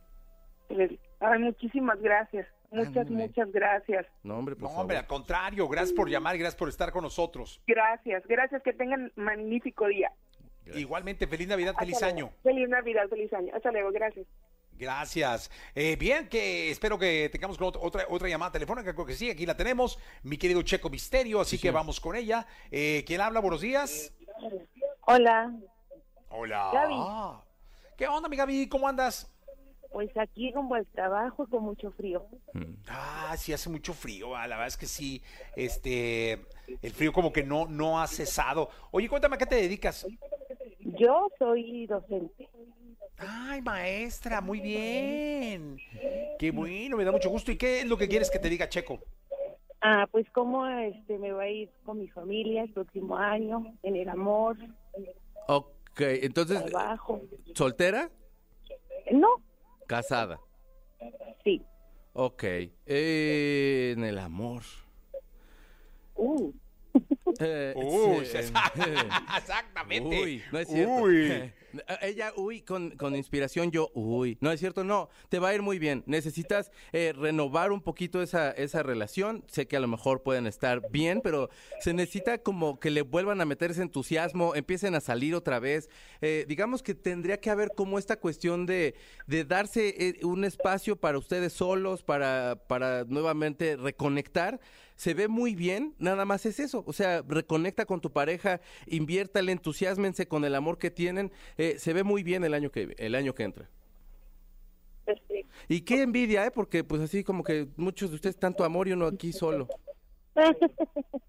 [0.70, 2.48] Ay, muchísimas gracias.
[2.72, 3.28] Muchas, Ándale.
[3.28, 4.06] muchas gracias.
[4.24, 4.82] No, hombre, por No, favor.
[4.82, 7.62] hombre, al contrario, gracias por llamar y gracias por estar con nosotros.
[7.68, 8.62] Gracias, gracias.
[8.64, 10.12] Que tengan magnífico día.
[10.64, 10.82] Gracias.
[10.82, 12.32] Igualmente, feliz Navidad, feliz año.
[12.44, 13.54] Feliz Navidad, feliz año.
[13.56, 14.26] Hasta luego, gracias.
[14.78, 15.50] Gracias.
[15.74, 19.46] Eh, bien, que espero que tengamos con otra, otra llamada telefónica, creo que sí, aquí
[19.46, 22.46] la tenemos, mi querido Checo Misterio, así que vamos con ella.
[22.72, 23.40] Eh, ¿Quién habla?
[23.40, 24.14] Buenos días.
[25.08, 25.54] Hola,
[26.30, 26.72] Hola.
[26.74, 26.96] Gaby.
[27.96, 28.68] ¿Qué onda, mi Gaby?
[28.68, 29.32] ¿Cómo andas?
[29.96, 32.28] Pues aquí como el trabajo con mucho frío.
[32.52, 32.74] Mm.
[32.90, 35.22] Ah, sí hace mucho frío, ah, la verdad es que sí,
[35.56, 36.34] este,
[36.82, 38.68] el frío como que no, no ha cesado.
[38.92, 40.06] Oye, cuéntame, ¿a qué te dedicas?
[40.82, 42.50] Yo soy docente.
[43.20, 45.78] Ay, maestra, muy bien.
[46.40, 47.54] Qué bueno, me da mucho gusto.
[47.54, 49.00] ¿Y qué es lo que quieres que te diga, Checo?
[49.80, 53.96] Ah, pues cómo este me va a ir con mi familia el próximo año, en
[53.96, 54.58] el amor,
[55.48, 57.22] Ok, entonces, trabajo.
[57.54, 58.10] ¿soltera?
[59.14, 59.42] No,
[59.88, 60.40] Casada.
[61.44, 61.62] sí.
[62.14, 62.44] Ok.
[62.86, 64.64] Eh, en el amor.
[66.16, 66.54] Uh,
[67.40, 70.24] Eh, Uy, sí, eh, exactamente.
[70.24, 70.94] Uy, no es cierto.
[70.94, 71.52] Uy.
[72.02, 74.38] Ella, uy, con, con inspiración, yo, uy.
[74.42, 76.04] No es cierto, no, te va a ir muy bien.
[76.06, 79.44] Necesitas eh, renovar un poquito esa, esa relación.
[79.48, 81.50] Sé que a lo mejor pueden estar bien, pero
[81.82, 85.90] se necesita como que le vuelvan a meter ese entusiasmo, empiecen a salir otra vez.
[86.22, 88.96] Eh, digamos que tendría que haber como esta cuestión de,
[89.28, 94.60] de darse eh, un espacio para ustedes solos, para, para nuevamente reconectar
[94.96, 96.84] se ve muy bien, nada más es eso.
[96.88, 101.32] O sea, reconecta con tu pareja, inviértale, entusiasmense con el amor que tienen.
[101.58, 103.70] eh, se ve muy bien el año que, el año que entra.
[105.06, 105.54] Perfecto.
[105.68, 106.52] Y qué envidia, ¿eh?
[106.52, 109.68] Porque pues así como que muchos de ustedes tanto amor y uno aquí solo.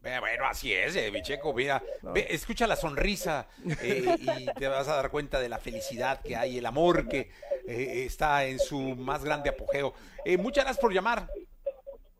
[0.00, 3.48] Bueno, así es, eh, Bicheco, mira, ve, escucha la sonrisa
[3.82, 7.30] eh, y te vas a dar cuenta de la felicidad que hay, el amor que
[7.66, 9.92] eh, está en su más grande apogeo.
[10.24, 11.28] Eh, muchas gracias por llamar.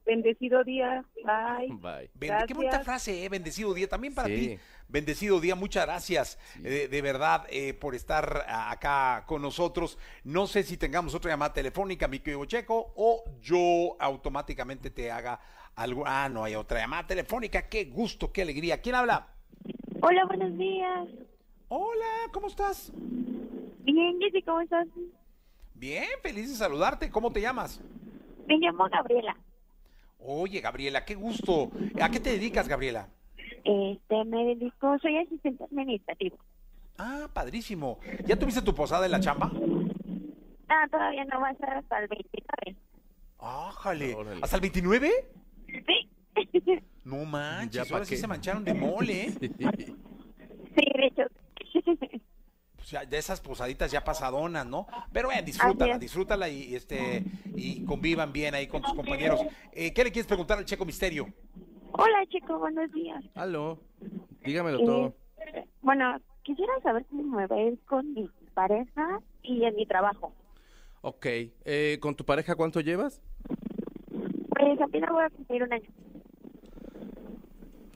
[0.09, 1.05] Bendecido día.
[1.23, 1.69] Bye.
[1.83, 2.11] Bye.
[2.15, 4.35] Ben- qué bonita frase, eh, bendecido día, también para Sí.
[4.57, 4.59] ti.
[4.89, 9.99] Bendecido día, muchas gracias eh, de verdad eh, por estar acá con nosotros.
[10.25, 15.41] No sé si tengamos otra llamada telefónica, mi querido Checo, o yo automáticamente te haga
[15.77, 16.05] algo.
[16.07, 17.69] Ah, no hay otra llamada telefónica.
[17.69, 18.81] Qué gusto, qué alegría.
[18.81, 19.29] ¿Quién habla?
[20.01, 21.07] Hola, buenos días.
[21.69, 22.91] Hola, ¿cómo estás?
[22.95, 24.87] Bien, Jessy, ¿cómo estás?
[25.75, 27.11] Bien, feliz de saludarte.
[27.11, 27.79] ¿Cómo te llamas?
[28.47, 29.37] Me llamo Gabriela.
[30.19, 31.71] Oye, Gabriela, qué gusto.
[32.01, 33.09] ¿A qué te dedicas, Gabriela?
[33.65, 36.37] Este, me dedico, soy asistente administrativo.
[36.99, 37.99] Ah, padrísimo.
[38.27, 39.51] ¿Ya tuviste tu posada en la chamba?
[40.69, 42.77] Ah, todavía no va a ser hasta el 29.
[43.39, 44.15] Ájale.
[44.15, 44.41] Órale.
[44.43, 45.11] ¿Hasta el 29?
[45.87, 46.11] Sí.
[47.05, 48.21] No manches, Ya pa' ahora sí qué.
[48.21, 49.31] se mancharon de mole, ¿eh?
[49.41, 51.23] sí, de hecho.
[52.91, 54.87] Ya, de esas posaditas ya pasadonas, ¿no?
[55.13, 57.23] Pero bueno, disfrútala, disfrútala y este
[57.55, 59.41] y convivan bien ahí con tus compañeros.
[59.73, 61.29] Eh, ¿Qué le quieres preguntar al Checo Misterio?
[61.93, 63.23] Hola, chico, buenos días.
[63.35, 63.79] Aló,
[64.43, 65.15] dígamelo Eh, todo.
[65.83, 70.33] bueno, quisiera saber cómo me va a ir con mi pareja y en mi trabajo.
[71.03, 71.27] Ok,
[71.67, 73.21] eh, ¿con tu pareja cuánto llevas?
[74.49, 75.89] Pues apenas voy a cumplir un año.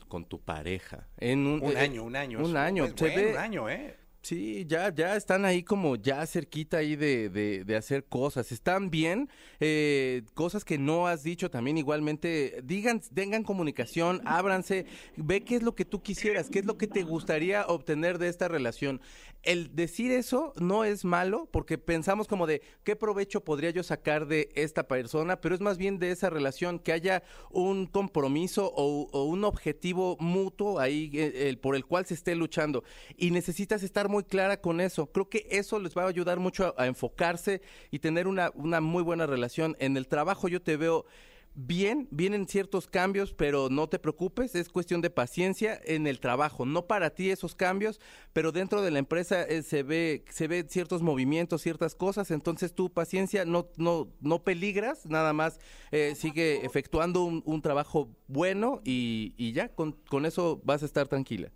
[0.09, 1.09] Con tu pareja.
[1.19, 2.45] En un, Un eh, año, un año.
[2.45, 3.97] Un año, se bueno, ve- un año, ¿eh?
[4.23, 8.53] Sí, ya, ya están ahí como ya cerquita ahí de, de, hacer cosas.
[8.53, 12.61] Están bien, eh, cosas que no has dicho también igualmente.
[12.63, 16.87] Digan, tengan comunicación, ábranse, ve qué es lo que tú quisieras, qué es lo que
[16.87, 19.01] te gustaría obtener de esta relación.
[19.43, 24.29] El decir eso no es malo porque pensamos como de qué provecho podría yo sacar
[24.29, 29.25] de esta persona, pero es más bien de esa relación, que haya un compromiso o,
[29.25, 32.85] un objetivo mutuo ahí eh, por el cual se esté luchando.
[33.17, 35.11] Y necesitas estar muy clara con eso.
[35.11, 39.03] Creo que eso les va a ayudar mucho a, enfocarse y tener una, una muy
[39.03, 39.75] buena relación.
[39.81, 41.07] En el trabajo yo te veo
[41.55, 46.65] bien, vienen ciertos cambios, pero no te preocupes, es cuestión de paciencia en el trabajo,
[46.65, 48.01] no para ti esos cambios,
[48.33, 52.75] pero dentro de la empresa eh, se ve se ve ciertos movimientos, ciertas cosas, entonces
[52.75, 55.59] tu paciencia no no no peligras, nada más
[55.91, 60.87] eh, sigue efectuando un, un trabajo bueno y, y ya con, con eso vas a
[60.87, 61.51] estar tranquila.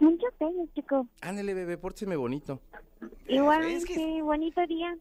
[0.00, 1.06] Muchas gracias, chico.
[1.20, 2.60] Ándale, bebé, pórtese bonito.
[3.28, 4.96] Igualmente, Es que- bonito día.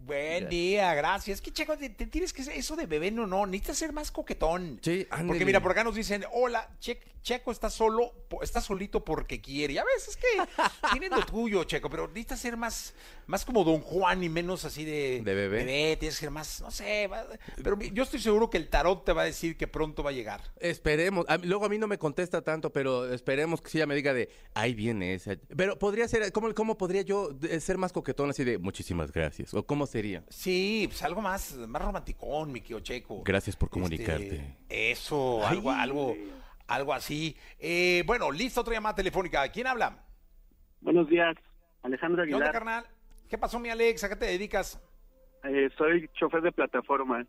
[0.00, 0.48] Buen Ya.
[0.48, 1.38] día, gracias.
[1.38, 3.92] Es que, Checo, te, te tienes que ser eso de bebé, no, no, necesitas ser
[3.92, 4.78] más coquetón.
[4.80, 5.44] Sí, Porque ándele.
[5.44, 9.74] mira, por acá nos dicen, hola, Che- Checo está solo, está solito porque quiere.
[9.74, 10.26] Ya ves, es que
[10.92, 12.94] tienen lo tuyo, Checo, pero necesitas ser más,
[13.26, 15.96] más como Don Juan y menos así de, De bebé.
[15.96, 17.08] tienes que ser más, no sé,
[17.62, 20.12] pero yo estoy seguro que el tarot te va a decir que pronto va a
[20.12, 20.40] llegar.
[20.58, 21.26] Esperemos.
[21.28, 24.14] A luego a mí no me contesta tanto, pero esperemos que sí ella me diga
[24.14, 25.36] de, ahí viene esa.
[25.56, 29.52] Pero podría ser, ¿cómo, cómo podría yo de- ser más coquetón así de, muchísimas gracias?
[29.54, 30.24] ¿O cómo sería?
[30.28, 33.22] Sí, pues algo más, más romanticón, mi querido Checo.
[33.24, 34.56] Gracias por Este, comunicarte.
[34.68, 36.16] eso, algo, algo,
[36.68, 37.36] algo así.
[37.58, 39.48] Eh, bueno, listo, otra llamada telefónica.
[39.50, 40.04] ¿Quién habla?
[40.80, 41.34] Buenos días,
[41.82, 42.52] Alejandro ¿Qué onda, Aguilar.
[42.52, 42.84] carnal?
[43.28, 44.04] ¿Qué pasó, mi Alex?
[44.04, 44.80] ¿A qué te dedicas?
[45.44, 47.26] Eh, soy chofer de plataforma.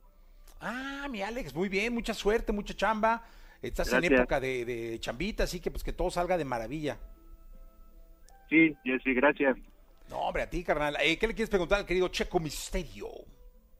[0.62, 3.24] Ah, mi Alex, muy bien, mucha suerte, mucha chamba.
[3.62, 6.98] Estás en época de, de chambita, así que pues que todo salga de maravilla.
[8.50, 9.58] Sí, Jessy, gracias.
[10.10, 10.96] No, hombre, a ti, carnal.
[11.02, 13.08] Eh, ¿Qué le quieres preguntar al querido Checo Misterio?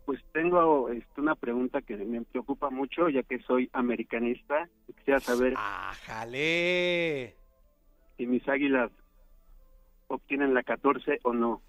[0.10, 4.68] Pues tengo este, una pregunta que me preocupa mucho, ya que soy americanista.
[4.98, 7.36] Quisiera saber ¡Ájale!
[8.18, 8.90] si mis águilas
[10.08, 11.62] obtienen la 14 o no.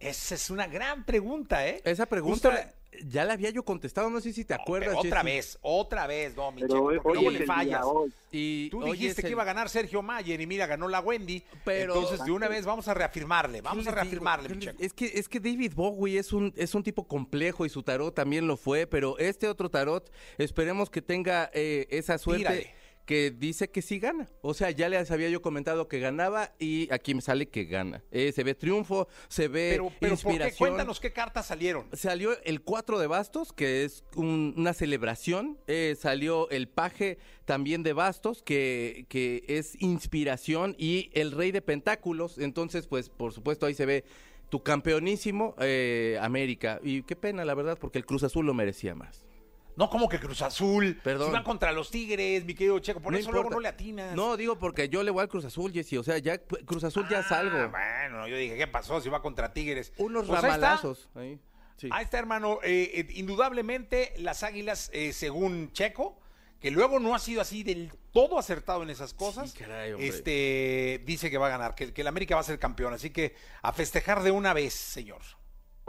[0.00, 1.82] Esa es una gran pregunta, ¿eh?
[1.84, 2.72] Esa pregunta
[3.06, 4.96] ya la había yo contestado, no sé si te acuerdas.
[4.96, 7.82] Pero otra vez, otra vez, no, mi Checo, hoy, porque hoy le fallas.
[7.84, 8.12] hoy.
[8.32, 11.42] Y Tú dijiste que iba a ganar Sergio Mayer y mira, ganó la Wendy.
[11.64, 14.82] Pero- Entonces, de una vez vamos a reafirmarle, vamos ¿Qué a reafirmarle, ¿Qué mi Checo.
[14.82, 18.14] Es que, es que David Bowie es un, es un tipo complejo y su tarot
[18.14, 22.42] también lo fue, pero este otro tarot, esperemos que tenga eh, esa suerte.
[22.44, 22.79] Tírale.
[23.10, 24.28] Que dice que sí gana.
[24.40, 28.04] O sea, ya les había yo comentado que ganaba y aquí me sale que gana.
[28.12, 30.28] Eh, se ve triunfo, se ve Pero, pero ¿por qué?
[30.28, 30.56] inspiración.
[30.68, 31.86] Cuéntanos qué cartas salieron.
[31.92, 35.58] Salió el 4 de bastos, que es un- una celebración.
[35.66, 40.76] Eh, salió el paje también de bastos, que, que es inspiración.
[40.78, 42.38] Y el rey de pentáculos.
[42.38, 44.04] Entonces, pues, por supuesto, ahí se ve
[44.50, 46.78] tu campeonísimo eh, América.
[46.84, 49.26] Y qué pena, la verdad, porque el Cruz Azul lo merecía más.
[49.76, 51.00] No, como que Cruz Azul.
[51.02, 51.28] Perdón.
[51.28, 53.00] Si van contra los Tigres, mi querido Checo.
[53.00, 54.14] Por No eso luego no le atinas.
[54.14, 55.96] No, digo porque yo le voy al Cruz Azul, Jessy.
[55.96, 57.70] O sea, ya Cruz Azul ya es Ah, algo.
[57.70, 59.92] Bueno, yo dije, ¿qué pasó si va contra Tigres?
[59.96, 60.56] Unos Pues ahí está.
[60.56, 61.08] ramalazos.
[61.14, 61.38] Ahí.
[61.76, 61.88] Sí.
[61.92, 62.58] Ahí está, hermano.
[62.62, 66.20] Eh, eh, indudablemente, las águilas, eh, según Checo,
[66.60, 70.08] que luego no ha sido así del todo acertado en esas cosas, Sí, caray, hombre.
[70.08, 72.92] este dice que va a ganar, que, que el América va a ser campeón.
[72.92, 75.22] Así que a festejar de una vez, señor.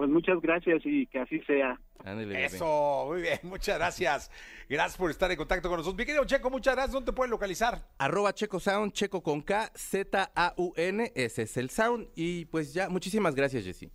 [0.02, 1.80] Pues muchas gracias y que así sea.
[2.34, 4.32] Eso, muy bien, muchas gracias.
[4.68, 5.96] Gracias por estar en contacto con nosotros.
[5.96, 6.94] Mi querido Checo, muchas gracias.
[6.94, 7.88] ¿Dónde te pueden localizar?
[8.00, 12.08] Arroba Checo Sound, Checo con K, Z-A-U-N, ese es el sound.
[12.16, 13.92] Y pues ya, muchísimas gracias, Jessy.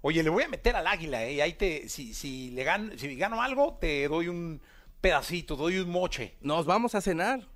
[0.00, 1.34] Oye, le voy a meter al águila, ¿eh?
[1.34, 4.60] Y ahí te, si, si, le gano, si gano algo, te doy un
[5.00, 6.38] pedacito, doy un moche.
[6.40, 7.46] Nos vamos a cenar.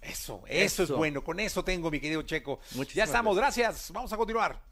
[0.00, 1.24] Eso, eso, es bueno.
[1.24, 2.60] Con eso tengo, mi querido Checo.
[2.76, 3.90] Muchísimas ya estamos, gracias.
[3.92, 4.71] Vamos a continuar.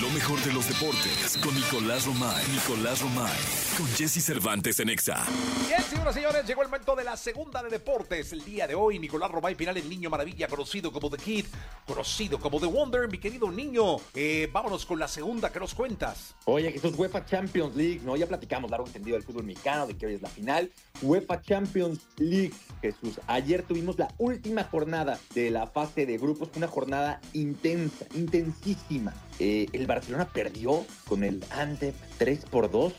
[0.00, 2.42] Lo mejor de los deportes con Nicolás Romay.
[2.52, 3.36] Nicolás Romay.
[3.76, 5.26] Con Jesse Cervantes en Exa.
[5.68, 8.32] Bien, señoras y señores, llegó el momento de la segunda de deportes.
[8.32, 11.44] El día de hoy, Nicolás Romay Pinal, el niño maravilla, conocido como The Kid,
[11.86, 13.96] conocido como The Wonder, mi querido niño.
[14.14, 16.34] Eh, vámonos con la segunda que nos cuentas.
[16.46, 18.16] Oye, Jesús, UEFA Champions League, ¿no?
[18.16, 20.72] Ya platicamos largo y entendido del fútbol mexicano, de que hoy es la final.
[21.02, 23.20] UEFA Champions League, Jesús.
[23.26, 29.12] Ayer tuvimos la última jornada de la fase de grupos, una jornada intensa, intensísima.
[29.40, 32.92] Eh, el Barcelona perdió con el Antep 3 por 2.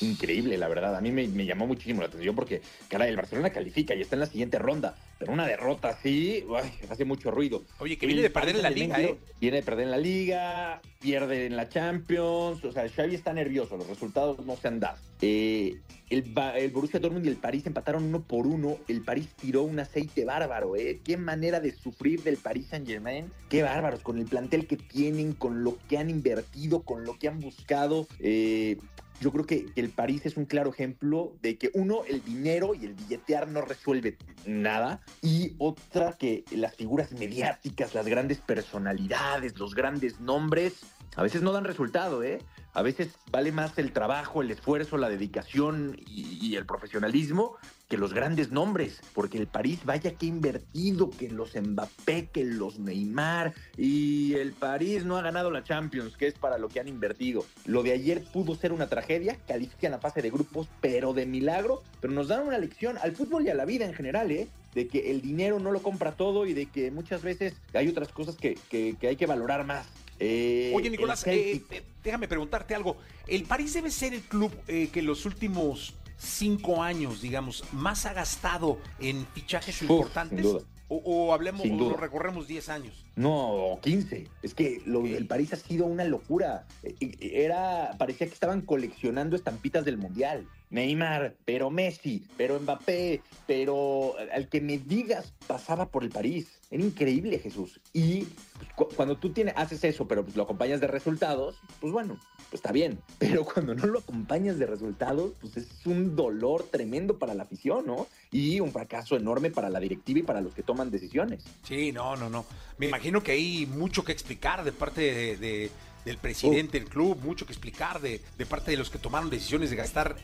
[0.00, 0.96] Increíble, la verdad.
[0.96, 4.16] A mí me, me llamó muchísimo la atención porque, caray, el Barcelona califica y está
[4.16, 4.96] en la siguiente ronda.
[5.18, 6.44] Pero una derrota así,
[6.90, 7.62] hace mucho ruido.
[7.78, 9.16] Oye, que viene de perder en la liga, ¿eh?
[9.40, 12.64] Viene de perder en la liga, pierde en la Champions.
[12.64, 14.98] O sea, Xavi está nervioso, los resultados no se han dado.
[15.22, 15.76] Eh,
[16.10, 18.76] el, el Borussia Dortmund y el París empataron uno por uno.
[18.88, 21.00] El París tiró un aceite bárbaro, ¿eh?
[21.04, 23.30] Qué manera de sufrir del París Saint Germain.
[23.48, 27.28] Qué bárbaros, con el plantel que tienen, con lo que han invertido, con lo que
[27.28, 28.08] han buscado.
[28.18, 28.76] Eh,
[29.24, 32.84] yo creo que el París es un claro ejemplo de que uno, el dinero y
[32.84, 35.00] el billetear no resuelve nada.
[35.22, 40.74] Y otra, que las figuras mediáticas, las grandes personalidades, los grandes nombres,
[41.16, 42.42] a veces no dan resultado, ¿eh?
[42.74, 47.56] A veces vale más el trabajo, el esfuerzo, la dedicación y, el profesionalismo
[47.88, 52.44] que los grandes nombres, porque el París vaya que ha invertido, que los Mbappé, que
[52.44, 56.80] los Neymar, y el París no ha ganado la Champions, que es para lo que
[56.80, 57.44] han invertido.
[57.66, 61.82] Lo de ayer pudo ser una tragedia, califican la fase de grupos, pero de milagro,
[62.00, 64.48] pero nos dan una lección al fútbol y a la vida en general, ¿eh?
[64.74, 68.08] de que el dinero no lo compra todo y de que muchas veces hay otras
[68.08, 69.86] cosas que, que- que hay que valorar más.
[70.18, 71.62] Eh, Oye, Nicolás, eh,
[72.02, 72.96] déjame preguntarte algo.
[73.26, 75.94] ¿El París debe ser el club eh, que en los últimos
[76.24, 80.46] cinco años, digamos, más ha gastado en fichajes Uf, importantes?
[80.88, 83.04] O, o hablemos, o recorremos 10 años.
[83.16, 84.28] No, 15.
[84.42, 86.66] Es que lo del París ha sido una locura.
[86.82, 90.46] Eh, eh, Era, parecía que estaban coleccionando estampitas del Mundial.
[90.74, 96.48] Neymar, pero Messi, pero Mbappé, pero al que me digas pasaba por el París.
[96.70, 97.80] Era increíble, Jesús.
[97.92, 98.24] Y
[98.58, 102.18] pues, cu- cuando tú tienes, haces eso, pero pues, lo acompañas de resultados, pues bueno,
[102.50, 102.98] pues está bien.
[103.20, 107.86] Pero cuando no lo acompañas de resultados, pues es un dolor tremendo para la afición,
[107.86, 108.08] ¿no?
[108.32, 111.44] Y un fracaso enorme para la directiva y para los que toman decisiones.
[111.62, 112.44] Sí, no, no, no.
[112.78, 115.70] Me imagino que hay mucho que explicar de parte de-
[116.04, 119.70] del presidente del club, mucho que explicar de, de parte de los que tomaron decisiones
[119.70, 120.16] de gastar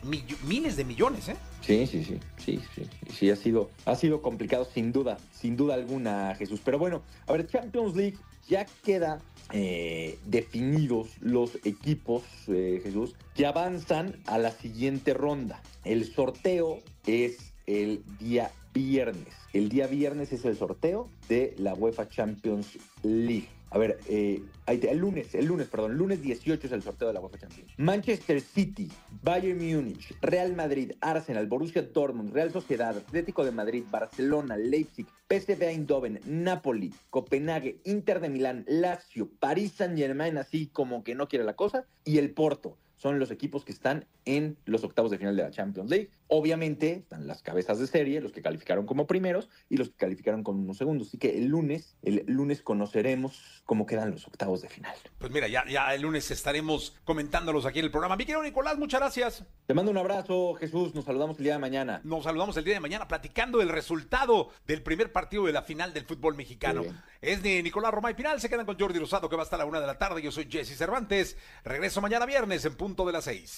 [0.43, 1.35] miles de millones, ¿eh?
[1.61, 5.75] Sí, sí, sí, sí, sí, sí, ha sido, ha sido complicado sin duda, sin duda
[5.75, 6.61] alguna, Jesús.
[6.63, 8.17] Pero bueno, a ver, Champions League
[8.47, 9.19] ya queda
[9.53, 15.61] eh, definidos los equipos, eh, Jesús, que avanzan a la siguiente ronda.
[15.83, 19.33] El sorteo es el día viernes.
[19.53, 23.49] El día viernes es el sorteo de la UEFA Champions League.
[23.73, 27.21] A ver, eh, el lunes, el lunes, perdón, lunes 18 es el sorteo de la
[27.21, 27.71] UEFA Champions.
[27.77, 28.91] Manchester City,
[29.23, 35.63] Bayern Múnich, Real Madrid, Arsenal, Borussia Dortmund, Real Sociedad, Atlético de Madrid, Barcelona, Leipzig, PSV
[35.63, 41.45] Eindhoven, Napoli, Copenhague, Inter de Milán, Lazio, París Saint Germain, así como que no quiere
[41.45, 42.77] la cosa, y el Porto.
[42.97, 46.11] son los equipos que están en los octavos de final de la Champions League.
[46.33, 50.43] Obviamente están las cabezas de serie, los que calificaron como primeros y los que calificaron
[50.43, 51.09] como unos segundos.
[51.09, 54.95] Así que el lunes, el lunes conoceremos cómo quedan los octavos de final.
[55.17, 58.15] Pues mira, ya, ya el lunes estaremos comentándolos aquí en el programa.
[58.15, 59.43] Mi querido Nicolás, muchas gracias.
[59.65, 60.95] Te mando un abrazo, Jesús.
[60.95, 61.99] Nos saludamos el día de mañana.
[62.05, 65.93] Nos saludamos el día de mañana platicando del resultado del primer partido de la final
[65.93, 66.85] del fútbol mexicano.
[67.19, 68.39] Es de Nicolás Romay Pinal.
[68.39, 70.21] Se quedan con Jordi Rosado, que va hasta la una de la tarde.
[70.21, 71.35] Yo soy Jesse Cervantes.
[71.65, 73.57] Regreso mañana viernes en punto de las seis.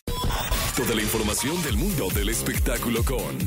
[0.75, 2.62] Toda la información del mundo del espectáculo
[3.03, 3.37] con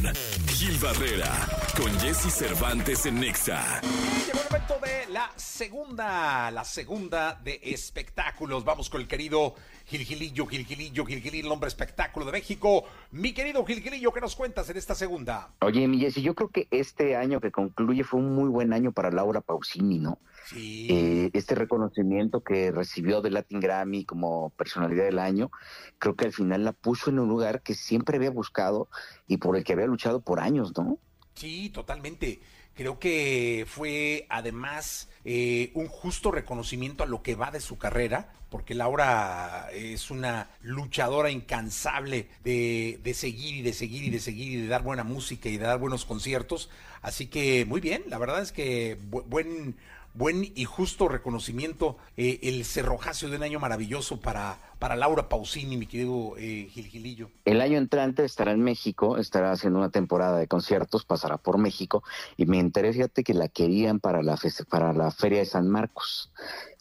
[0.47, 3.81] Gil Barrera, con Jesse Cervantes en Nexa.
[4.27, 8.65] Llegó el momento de la segunda, la segunda de espectáculos.
[8.65, 9.55] Vamos con el querido
[9.87, 12.85] Gilgilillo, Gilgilillo, Gilgilillo, el hombre espectáculo de México.
[13.13, 15.55] Mi querido Gilgilillo, ¿qué nos cuentas en esta segunda?
[15.61, 18.91] Oye, mi Jessy, yo creo que este año que concluye fue un muy buen año
[18.91, 20.19] para Laura Pausini, ¿no?
[20.47, 20.89] Sí.
[20.91, 25.53] Eh, este reconocimiento que recibió de Latin Grammy como personalidad del año,
[25.99, 28.89] creo que al final la puso en un lugar que siempre había buscado
[29.29, 30.99] y por el que había luchado por años, ¿no?
[31.35, 32.41] Sí, totalmente.
[32.77, 38.35] Creo que fue además eh, un justo reconocimiento a lo que va de su carrera,
[38.51, 44.53] porque Laura es una luchadora incansable de, de, seguir y de seguir y de seguir
[44.53, 46.69] y de dar buena música y de dar buenos conciertos.
[47.01, 49.77] Así que muy bien, la verdad es que bu buen,
[50.17, 55.77] buen y justo reconocimiento, eh, el cerrojazo de un año maravilloso para, para Laura Pausini,
[55.77, 57.31] mi querido eh, Gil Gilillo.
[57.45, 62.03] El año entrante estará en México, estará haciendo una temporada de conciertos, pasará por México
[62.37, 64.39] y me interesa, fíjate que la querían para la,
[64.71, 66.33] para la Feria de San Marcos.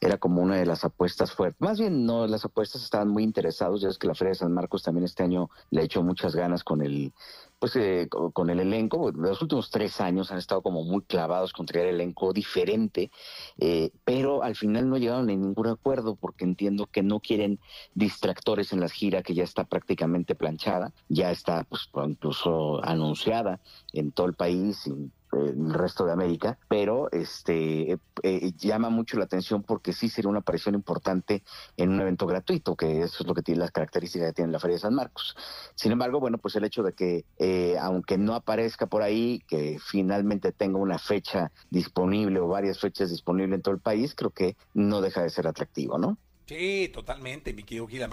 [0.01, 1.59] Era como una de las apuestas fuertes.
[1.61, 3.81] Más bien, no, las apuestas estaban muy interesados.
[3.81, 6.63] Ya es que la Feria de San Marcos también este año le hecho muchas ganas
[6.63, 7.13] con el
[7.59, 11.65] pues eh, con el elenco, los últimos tres años han estado como muy clavados con
[11.65, 13.11] traer elenco diferente,
[13.57, 17.59] eh, pero al final no llegaron a ningún acuerdo porque entiendo que no quieren
[17.93, 23.59] distractores en las giras que ya está prácticamente planchada, ya está pues incluso anunciada
[23.93, 24.89] en todo el país
[25.35, 30.39] el resto de América, pero este eh, llama mucho la atención porque sí sería una
[30.39, 31.43] aparición importante
[31.77, 34.59] en un evento gratuito, que eso es lo que tiene las características que tiene la
[34.59, 35.35] Feria de San Marcos.
[35.75, 39.77] Sin embargo, bueno, pues el hecho de que eh, aunque no aparezca por ahí, que
[39.79, 44.57] finalmente tenga una fecha disponible o varias fechas disponibles en todo el país, creo que
[44.73, 46.17] no deja de ser atractivo, ¿no?
[46.45, 48.05] Sí, totalmente, mi querido Gil.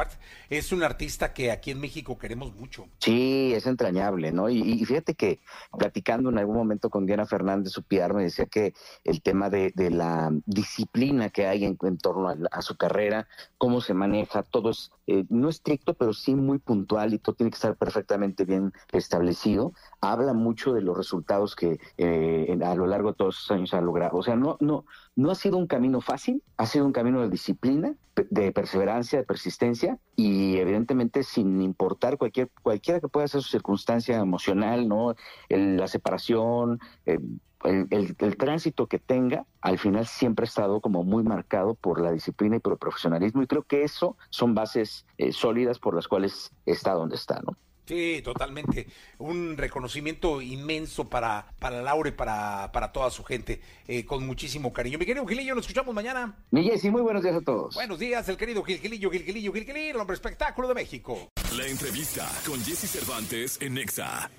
[0.48, 2.86] Es un artista que aquí en México queremos mucho.
[2.98, 4.48] Sí, es entrañable, ¿no?
[4.48, 5.40] Y, fíjate que
[5.78, 8.72] platicando en algún momento con Diana Fernández Supiar, me decía que
[9.04, 13.28] el tema de, la disciplina que hay en, en torno a, a, su carrera,
[13.58, 17.50] cómo se maneja, todo es eh, no estricto, pero sí muy puntual y todo tiene
[17.50, 19.72] que estar perfectamente bien establecido.
[20.00, 23.80] Habla mucho de los resultados que eh, a lo largo de todos esos años ha
[23.80, 24.16] logrado.
[24.16, 24.84] O sea, no, no,
[25.16, 27.94] no ha sido un camino fácil, ha sido un camino de disciplina,
[28.30, 34.18] de perseverancia, de persistencia y evidentemente sin importar cualquier cualquiera que pueda ser su circunstancia
[34.18, 35.14] emocional, no,
[35.48, 37.18] el, la separación, eh,
[37.64, 42.12] el, el, tránsito que tenga, al final siempre ha estado como muy marcado por la
[42.12, 46.08] disciplina y por el profesionalismo y creo que eso son bases eh, sólidas por las
[46.08, 47.56] cuales está donde está, ¿no?
[47.84, 48.86] Sí, totalmente.
[49.18, 54.72] Un reconocimiento inmenso para, para Laura y para, para toda su gente, eh, con muchísimo
[54.72, 54.98] cariño.
[54.98, 56.36] Mi querido Gilillo, nos escuchamos mañana.
[56.50, 57.74] Mi Jessy, muy buenos días a todos.
[57.74, 61.30] Buenos días, el querido Gil Gilillo, Gil Gilillo, Gil Gilillo, el hombre espectáculo de México.
[61.56, 64.30] La entrevista con Jesse Cervantes en Nexa.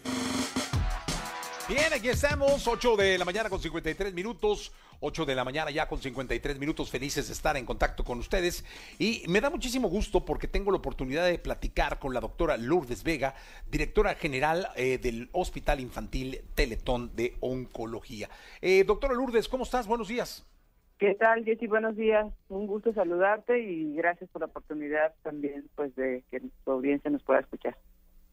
[1.67, 4.73] Bien, aquí estamos, 8 de la mañana con 53 minutos,
[5.05, 8.63] 8 de la mañana ya con 53 minutos, felices de estar en contacto con ustedes
[8.97, 13.03] y me da muchísimo gusto porque tengo la oportunidad de platicar con la doctora Lourdes
[13.03, 13.35] Vega,
[13.69, 18.29] directora general eh, del Hospital Infantil Teletón de Oncología.
[18.61, 19.87] Eh, doctora Lourdes, ¿cómo estás?
[19.87, 20.47] Buenos días.
[20.99, 21.67] ¿Qué tal, Jessy?
[21.67, 22.25] Buenos días.
[22.47, 27.21] Un gusto saludarte y gracias por la oportunidad también pues de que tu audiencia nos
[27.23, 27.77] pueda escuchar.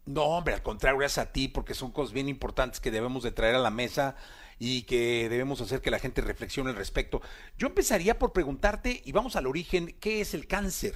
[0.07, 3.33] No, hombre, al contrario, gracias a ti, porque son cosas bien importantes que debemos de
[3.33, 4.17] traer a la mesa
[4.61, 7.21] y que debemos hacer que la gente reflexione al respecto.
[7.59, 10.93] Yo empezaría por preguntarte, y vamos al origen, ¿qué es el cáncer?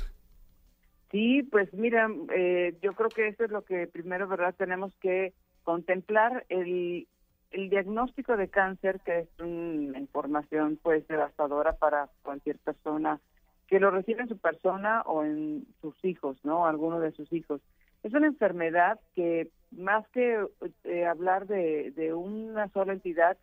[1.10, 4.54] Sí, pues mira, eh, yo creo que eso es lo que primero, ¿verdad?
[4.56, 7.08] Tenemos que contemplar el,
[7.52, 13.18] el diagnóstico de cáncer, que es una información pues devastadora para cualquier persona
[13.66, 16.66] que lo recibe en su persona o en sus hijos, ¿no?
[16.66, 17.62] Alguno de sus hijos.
[18.02, 20.44] Es una enfermedad que más que
[20.84, 23.38] eh, hablar de, de, una sola entidad,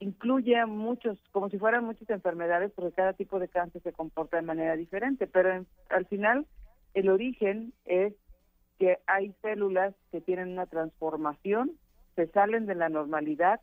[0.00, 4.42] incluye muchos, como si fueran muchas enfermedades, porque cada tipo de cáncer se comporta de
[4.42, 6.46] manera diferente, pero en, al final
[6.94, 8.14] el origen es
[8.78, 11.72] que hay células que tienen una transformación,
[12.14, 13.60] se salen de la normalidad,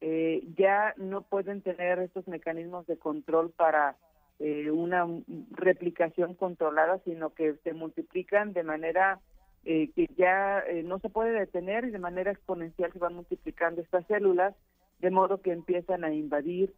[0.00, 3.96] eh, ya no pueden tener estos mecanismos de control para
[4.38, 5.06] eh, una
[5.50, 9.20] replicación controlada, sino que se multiplican de manera
[9.64, 13.80] eh, que ya eh, no se puede detener y de manera exponencial se van multiplicando
[13.80, 14.54] estas células,
[14.98, 16.74] de modo que empiezan a invadir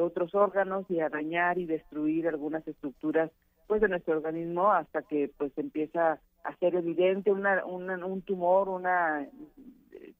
[0.00, 3.30] otros órganos y a dañar y destruir algunas estructuras
[3.68, 9.28] pues de nuestro organismo hasta que pues empieza a ser evidente una, un tumor, una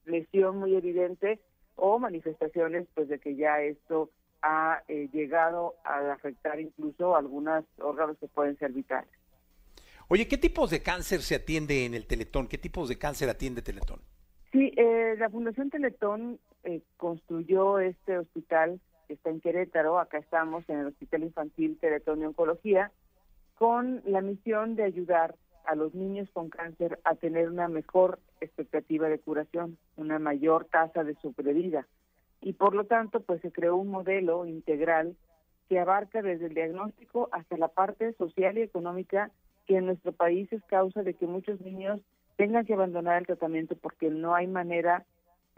[0.05, 1.39] lesión muy evidente
[1.75, 4.09] o manifestaciones pues de que ya esto
[4.41, 9.09] ha eh, llegado a afectar incluso algunos órganos que pueden ser vitales.
[10.07, 12.47] Oye, ¿qué tipos de cáncer se atiende en el Teletón?
[12.47, 13.99] ¿Qué tipos de cáncer atiende Teletón?
[14.51, 20.67] Sí, eh, la Fundación Teletón eh, construyó este hospital que está en Querétaro, acá estamos
[20.69, 22.91] en el Hospital Infantil Oncología,
[23.55, 25.35] con la misión de ayudar
[25.65, 31.03] a los niños con cáncer a tener una mejor expectativa de curación, una mayor tasa
[31.03, 31.87] de sobrevida.
[32.41, 35.15] Y por lo tanto pues se creó un modelo integral
[35.67, 39.31] que abarca desde el diagnóstico hasta la parte social y económica
[39.67, 42.01] que en nuestro país es causa de que muchos niños
[42.37, 45.05] tengan que abandonar el tratamiento porque no hay manera,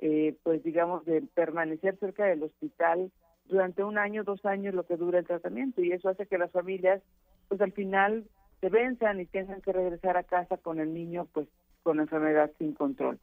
[0.01, 3.11] eh, pues digamos, de permanecer cerca del hospital
[3.45, 5.81] durante un año, dos años, lo que dura el tratamiento.
[5.81, 7.01] Y eso hace que las familias,
[7.47, 8.25] pues al final
[8.61, 11.47] se venzan y tengan que regresar a casa con el niño, pues
[11.83, 13.19] con enfermedad sin control.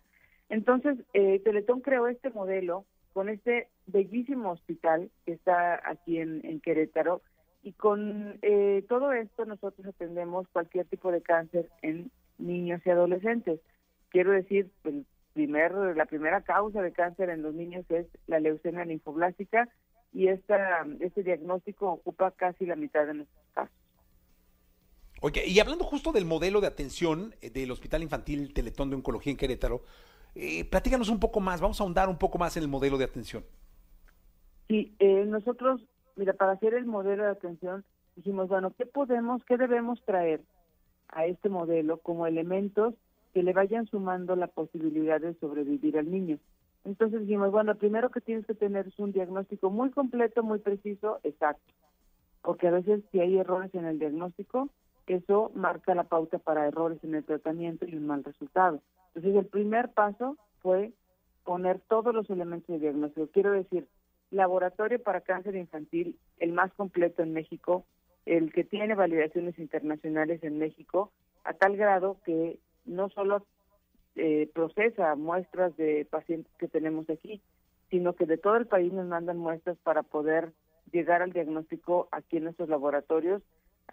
[0.49, 7.23] Entonces, eh, Teletón creó este modelo con este bellísimo hospital que está aquí en, Querétaro
[7.63, 13.61] y con eh, todo esto nosotros atendemos cualquier tipo de cáncer en niños y adolescentes.
[14.11, 15.05] Quiero decir, el
[15.39, 19.69] primer, la primera causa de cáncer en los niños es la leucemia linfoblástica
[20.13, 23.77] y esta, este diagnóstico ocupa casi la mitad de nuestros casos.
[25.21, 29.31] Oye, y hablando justo del modelo de atención eh, del Hospital Infantil Teletón de Oncología
[29.31, 29.83] en Querétaro,
[30.35, 33.05] eh, platícanos un poco más, vamos a ahondar un poco más en el modelo de
[33.05, 33.45] atención.
[34.67, 35.81] Sí, eh, nosotros,
[36.17, 37.85] mira, para hacer el modelo de atención,
[38.17, 40.41] dijimos, bueno, ¿qué podemos, qué debemos traer
[41.11, 42.95] a este modelo como elementos
[43.33, 46.39] que le vayan sumando la posibilidad de sobrevivir al niño?
[46.85, 51.21] Entonces dijimos, bueno, primero que tienes que tener es un diagnóstico muy completo, muy preciso,
[51.23, 51.73] exacto.
[52.43, 54.71] Porque a veces si hay errores en el diagnóstico,
[55.09, 58.81] eso marca la pauta para errores en el tratamiento y un mal resultado.
[59.09, 60.93] Entonces, el primer paso fue
[61.45, 63.29] poner todos los elementos de diagnóstico.
[63.33, 63.89] Quiero decir,
[64.31, 67.85] laboratorio para cáncer infantil, el más completo en México,
[68.27, 71.11] el que tiene validaciones internacionales en México,
[71.45, 72.59] a tal grado que
[72.89, 73.47] no solo
[74.17, 77.41] eh, procesa muestras de pacientes que tenemos aquí,
[77.91, 80.53] sino que de todo el país nos mandan muestras para poder
[80.91, 83.43] llegar al diagnóstico aquí en nuestros laboratorios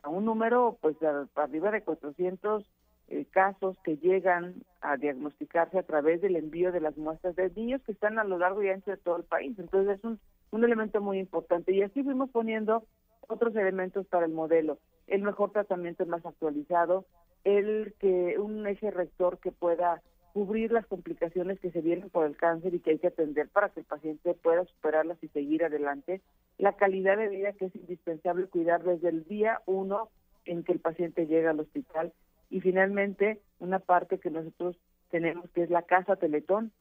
[0.03, 0.95] a un número pues
[1.35, 2.65] arriba de 400
[3.07, 7.81] eh, casos que llegan a diagnosticarse a través del envío de las muestras de niños
[7.83, 9.57] que están a lo largo y ancho de todo el país.
[9.59, 10.19] Entonces es un,
[10.51, 11.71] un elemento muy importante.
[11.71, 12.83] Y así fuimos poniendo
[13.27, 14.79] otros elementos para el modelo.
[15.07, 17.05] El mejor tratamiento más actualizado,
[17.45, 20.01] el que un eje rector que pueda
[20.33, 23.69] cubrir las complicaciones que se vienen por el cáncer y que hay que atender para
[23.69, 26.21] que el paciente pueda superarlas y seguir adelante,
[26.57, 30.09] la calidad de vida que es indispensable cuidar desde el día uno
[30.43, 32.11] en que el paciente llega al hospital.
[32.49, 34.77] Y finalmente una parte que nosotros
[35.09, 36.73] tenemos que es la Casa Teletón,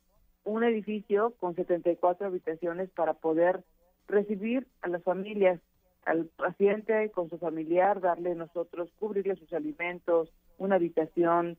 [0.44, 3.62] un edificio con 74 habitaciones para poder
[4.08, 5.60] recibir a las familias,
[6.06, 11.56] al paciente con su familiar, darle nosotros, cubrirle sus alimentos, una habitación,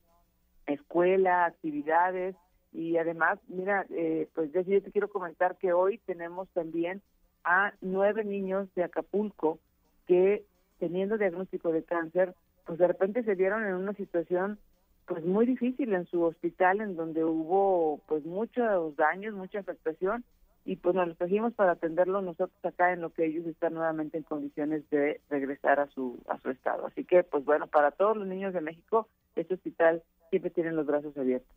[0.66, 2.36] escuela, actividades.
[2.74, 7.02] Y además, mira, eh, pues yo te quiero comentar que hoy tenemos también
[7.44, 9.60] a nueve niños de Acapulco
[10.08, 10.44] que
[10.80, 12.34] teniendo diagnóstico de cáncer
[12.66, 14.58] pues de repente se vieron en una situación
[15.06, 20.24] pues muy difícil en su hospital en donde hubo pues muchos daños, mucha afectación
[20.66, 24.18] y pues nos los trajimos para atenderlo nosotros acá en lo que ellos están nuevamente
[24.18, 26.88] en condiciones de regresar a su a su estado.
[26.88, 30.86] Así que pues bueno, para todos los niños de México, este hospital siempre tiene los
[30.86, 31.56] brazos abiertos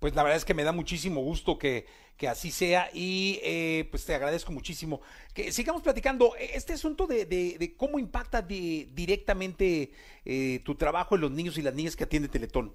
[0.00, 1.84] pues la verdad es que me da muchísimo gusto que,
[2.28, 5.00] así sea y eh, pues te agradezco muchísimo.
[5.34, 9.92] Que sigamos platicando este asunto de, cómo impacta directamente
[10.24, 12.72] eh, tu trabajo en los niños y las niñas que atiende Teletón.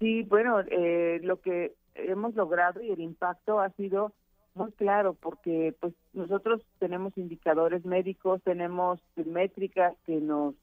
[0.00, 4.12] Sí, bueno, eh, lo que hemos logrado y el impacto ha sido
[4.54, 10.54] muy claro porque pues nosotros tenemos indicadores médicos, tenemos métricas que nos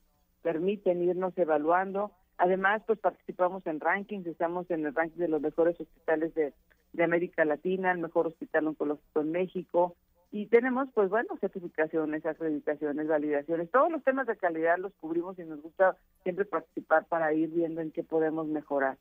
[0.42, 2.12] permiten irnos evaluando
[2.42, 6.54] Además, pues participamos en rankings, estamos en el ranking de los mejores hospitales de,
[7.04, 9.96] América Latina, el mejor hospital oncológico en México,
[10.32, 15.44] y tenemos, pues bueno, certificaciones, acreditaciones, validaciones, todos los temas de calidad los cubrimos y
[15.44, 18.98] nos gusta siempre participar para ir viendo en qué podemos mejorar.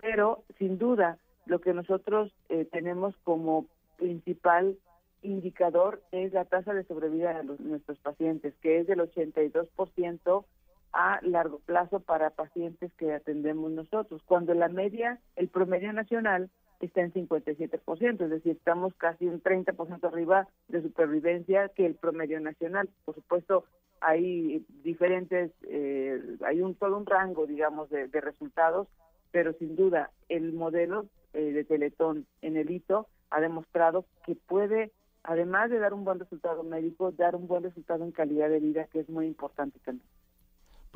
[0.00, 3.66] Pero, sin duda, lo que nosotros eh, tenemos como
[3.96, 4.76] principal
[5.22, 10.44] indicador es la tasa de sobrevida de los- nuestros pacientes, que es del 82%
[10.92, 16.48] a largo plazo para pacientes que atendemos nosotros, cuando la media, el promedio nacional
[16.80, 22.38] está en 57%, es decir, estamos casi un 30% arriba de supervivencia que el promedio
[22.40, 22.88] nacional.
[23.04, 23.64] Por supuesto,
[24.00, 28.88] hay diferentes, eh, hay un todo un rango, digamos, de, de resultados,
[29.36, 34.92] pero sin duda el modelo eh, de Teletón en el hito ha demostrado que puede,
[35.24, 38.86] además de dar un buen resultado médico, dar un buen resultado en calidad de vida,
[38.90, 40.08] que es muy importante también.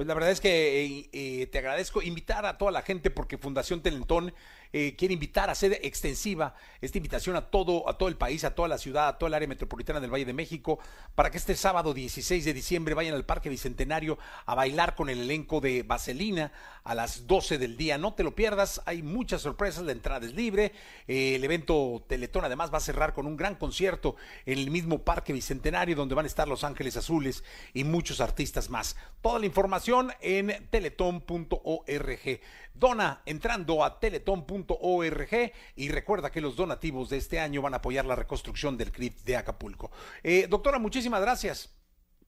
[0.00, 3.36] Pues la verdad es que eh, eh, te agradezco invitar a toda la gente porque
[3.36, 4.32] Fundación Telentón
[4.72, 8.54] eh, quiere invitar a hacer extensiva esta invitación a todo, a todo el país, a
[8.54, 10.78] toda la ciudad, a toda el área metropolitana del Valle de México,
[11.14, 14.16] para que este sábado 16 de diciembre vayan al Parque Bicentenario
[14.46, 16.50] a bailar con el elenco de Vaselina
[16.84, 17.98] a las 12 del día.
[17.98, 20.72] No te lo pierdas, hay muchas sorpresas, la entrada es libre.
[21.06, 24.16] eh, el evento Teletón además va a cerrar con un gran concierto
[24.46, 28.70] en el mismo Parque Bicentenario donde van a estar Los Ángeles Azules y muchos artistas
[28.70, 28.96] más.
[29.20, 32.40] Toda la información en teletón.org.
[32.74, 38.06] Dona entrando a teletón.org y recuerda que los donativos de este año van a apoyar
[38.06, 39.90] la reconstrucción del CRIP de Acapulco.
[40.22, 41.79] Eh, doctora, muchísimas gracias.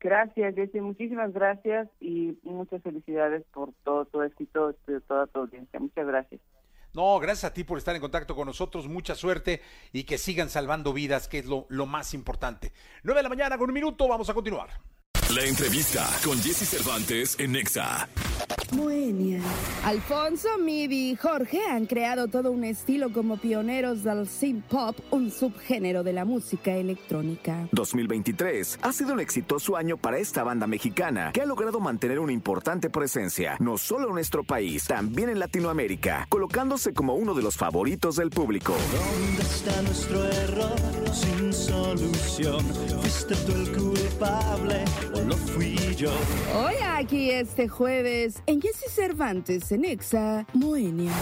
[0.03, 5.79] Gracias, Jessy, muchísimas gracias y muchas felicidades por todo tu éxito, de toda tu audiencia.
[5.79, 6.41] Muchas gracias.
[6.93, 9.61] No, gracias a ti por estar en contacto con nosotros, mucha suerte
[9.93, 12.73] y que sigan salvando vidas, que es lo, lo más importante.
[13.05, 14.71] 9 de la mañana con un minuto, vamos a continuar.
[15.35, 18.07] La entrevista con Jesse Cervantes en Nexa.
[18.73, 19.41] Moenia.
[19.85, 25.31] Alfonso, Midi y Jorge han creado todo un estilo como pioneros del synth pop, un
[25.31, 27.69] subgénero de la música electrónica.
[27.73, 32.33] 2023 ha sido un exitoso año para esta banda mexicana que ha logrado mantener una
[32.33, 37.57] importante presencia, no solo en nuestro país, también en Latinoamérica, colocándose como uno de los
[37.57, 38.75] favoritos del público.
[38.93, 40.77] ¿Dónde está nuestro error
[41.13, 42.65] sin solución?
[43.01, 43.73] ¿Fuiste tú el
[44.23, 46.11] culpable o lo fui yo?
[46.55, 51.13] Hoy aquí este jueves en Jesse Cervantes en Exa, Moenia.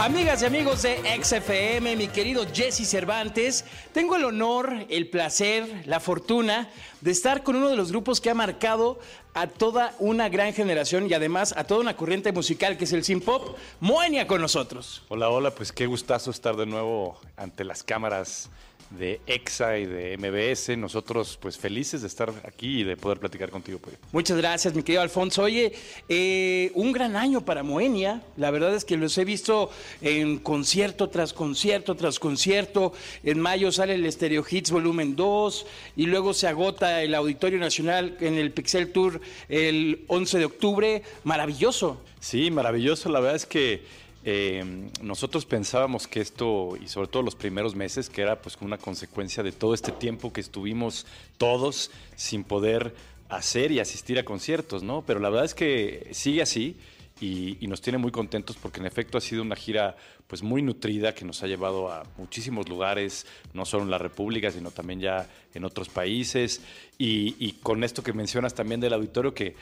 [0.00, 5.98] Amigas y amigos de XFM, mi querido Jesse Cervantes, tengo el honor, el placer, la
[5.98, 6.70] fortuna
[7.00, 9.00] de estar con uno de los grupos que ha marcado
[9.34, 13.02] a toda una gran generación y además a toda una corriente musical que es el
[13.02, 13.56] synth pop,
[14.28, 15.02] con nosotros.
[15.08, 18.50] Hola, hola, pues qué gustazo estar de nuevo ante las cámaras
[18.90, 20.76] de EXA y de MBS.
[20.76, 23.78] Nosotros pues felices de estar aquí y de poder platicar contigo.
[23.78, 23.96] Pues.
[24.12, 25.42] Muchas gracias, mi querido Alfonso.
[25.42, 25.72] Oye,
[26.08, 28.22] eh, un gran año para Moenia.
[28.36, 29.70] La verdad es que los he visto
[30.00, 32.92] en concierto tras concierto tras concierto.
[33.22, 35.66] En mayo sale el Stereo Hits Volumen 2
[35.96, 41.02] y luego se agota el Auditorio Nacional en el Pixel Tour el 11 de octubre.
[41.24, 42.00] Maravilloso.
[42.20, 43.08] Sí, maravilloso.
[43.08, 43.82] La verdad es que
[44.24, 48.78] eh, nosotros pensábamos que esto, y sobre todo los primeros meses, que era pues una
[48.78, 51.06] consecuencia de todo este tiempo que estuvimos
[51.36, 52.94] todos sin poder
[53.28, 55.02] hacer y asistir a conciertos, ¿no?
[55.06, 56.76] Pero la verdad es que sigue así
[57.20, 59.96] y, nos tiene muy contentos porque en efecto ha sido una gira
[60.26, 64.50] pues muy nutrida que nos ha llevado a muchísimos lugares, no solo en la República,
[64.50, 66.62] sino también ya en otros países.
[66.96, 69.56] Y, con esto que mencionas también del auditorio, que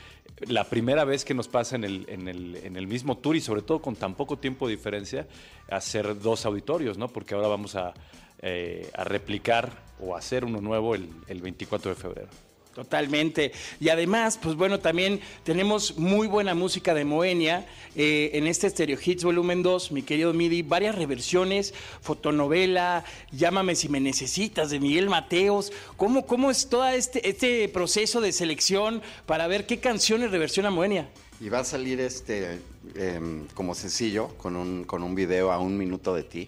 [0.47, 3.41] la primera vez que nos pasa en el, en el, en el mismo tour y
[3.41, 5.27] sobre todo con tan poco tiempo de diferencia,
[5.69, 7.07] hacer dos auditorios, ¿no?
[7.07, 7.93] Porque ahora vamos a,
[8.39, 12.46] eh, replicar o hacer uno nuevo el, el 24 de febrero.
[12.77, 13.53] Totalmente.
[13.79, 17.65] Y además, pues bueno, también tenemos muy buena música de Moenia
[17.95, 23.89] eh, en este Stereo Hits Volumen 2, mi querido Midi, varias reversiones, fotonovela, Llámame si
[23.89, 25.73] me necesitas, de Miguel Mateos.
[25.95, 31.09] ¿Cómo, cómo es todo este, este proceso de selección para ver qué canciones reversiona Moenia?
[31.41, 32.59] Y va a salir este
[32.93, 36.47] em, como sencillo con un, con un video a un minuto de ti,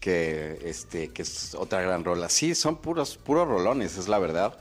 [0.00, 2.28] que, este, que es otra gran rola.
[2.28, 4.58] Sí, son puros, puros rolones, es la verdad.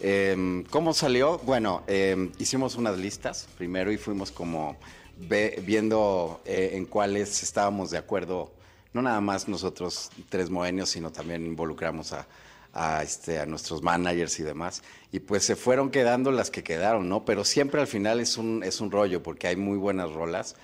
[0.00, 1.38] Em, ¿Cómo salió?
[1.38, 4.76] Bueno, em, hicimos unas listas primero y fuimos como
[5.18, 8.52] viendo eh, en cuáles estábamos de acuerdo,
[8.92, 14.42] no nada más nosotros tres moenios, sino también involucramos a, este, a nuestros managers y
[14.42, 14.82] demás.
[15.12, 17.24] Y pues se fueron quedando las que quedaron, ¿no?
[17.24, 20.56] Pero siempre al final es un, es un rollo porque hay muy buenas rolas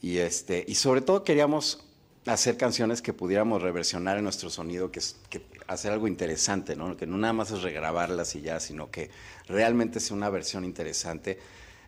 [0.00, 1.84] y, este, y sobre todo queríamos
[2.28, 5.16] hacer canciones que pudiéramos reversionar en nuestro sonido, que, es,
[5.66, 6.96] hacer algo interesante, ¿no?
[6.96, 9.10] Que no nada más es regrabarlas y ya, sino que
[9.46, 11.38] realmente sea una versión interesante.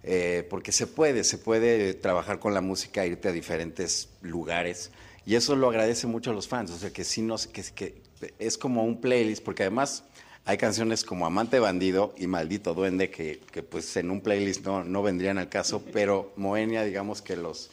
[0.03, 4.91] eh, porque se puede, se puede trabajar con la música, irte a diferentes lugares.
[5.27, 6.71] Y eso lo agradece mucho a los fans.
[6.71, 8.03] O sea, que sí nos, que, que
[8.39, 10.05] es como un playlist, porque además
[10.47, 14.85] hay canciones como Amante Bandido y Maldito Duende, que, que pues en un playlist no,
[14.85, 17.71] no vendrían al caso, pero Moenia, digamos que los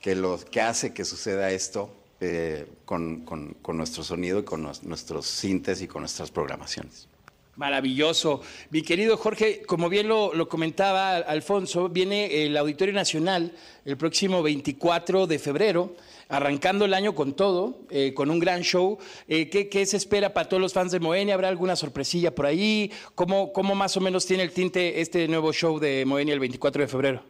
[0.00, 4.62] que, los, que hace que suceda esto eh, con, con- con nuestro sonido y con
[4.82, 7.08] nuestros sintes y con nuestras programaciones.
[7.56, 8.40] Maravilloso.
[8.70, 13.52] Mi querido Jorge, como bien lo, lo comentaba Alfonso, viene el Auditorio Nacional
[13.84, 15.94] el próximo 24 de febrero,
[16.30, 18.96] arrancando el año con todo, eh, con un gran show.
[19.28, 21.34] Eh, ¿qué, qué se espera para todos los fans de Moenia?
[21.34, 22.90] ¿Habrá alguna sorpresilla por ahí?
[23.14, 26.82] ¿Cómo, ¿Cómo más o menos tiene el tinte este nuevo show de Moenia el 24
[26.82, 27.22] de febrero?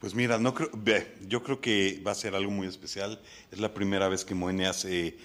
[0.00, 0.70] Pues mira, no creo,
[1.26, 3.20] yo creo que va a ser algo muy especial.
[3.50, 5.16] Es la primera vez que Moenia hace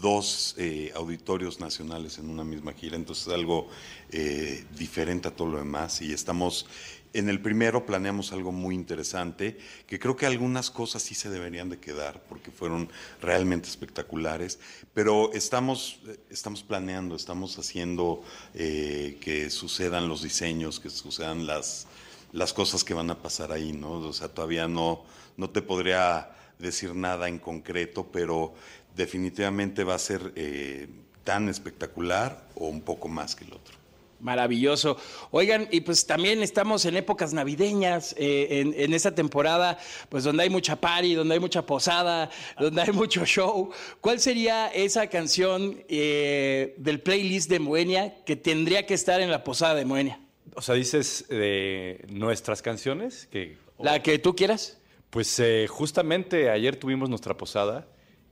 [0.00, 3.68] dos eh, auditorios nacionales en una misma gira, entonces es algo
[4.12, 6.00] eh, diferente a todo lo demás.
[6.00, 6.68] Y estamos,
[7.12, 9.58] en el primero planeamos algo muy interesante,
[9.88, 12.88] que creo que algunas cosas sí se deberían de quedar, porque fueron
[13.20, 14.60] realmente espectaculares,
[14.94, 15.98] pero estamos,
[16.30, 18.22] estamos planeando, estamos haciendo
[18.54, 21.88] eh, que sucedan los diseños, que sucedan las
[22.32, 23.92] las cosas que van a pasar ahí, ¿no?
[23.92, 25.04] O sea, todavía no,
[25.36, 28.54] no te podría decir nada en concreto, pero
[28.94, 30.88] definitivamente va a ser eh,
[31.24, 33.80] tan espectacular o un poco más que el otro.
[34.20, 34.98] Maravilloso.
[35.30, 39.78] Oigan, y pues también estamos en épocas navideñas, eh, en, en esta temporada,
[40.10, 43.70] pues donde hay mucha party, donde hay mucha posada, donde hay mucho show.
[44.02, 49.42] ¿Cuál sería esa canción eh, del playlist de Moenia que tendría que estar en la
[49.42, 50.20] posada de Moenia?
[50.54, 54.78] O sea, dices de nuestras canciones que La que tú quieras.
[55.10, 57.86] Pues eh, justamente ayer tuvimos nuestra posada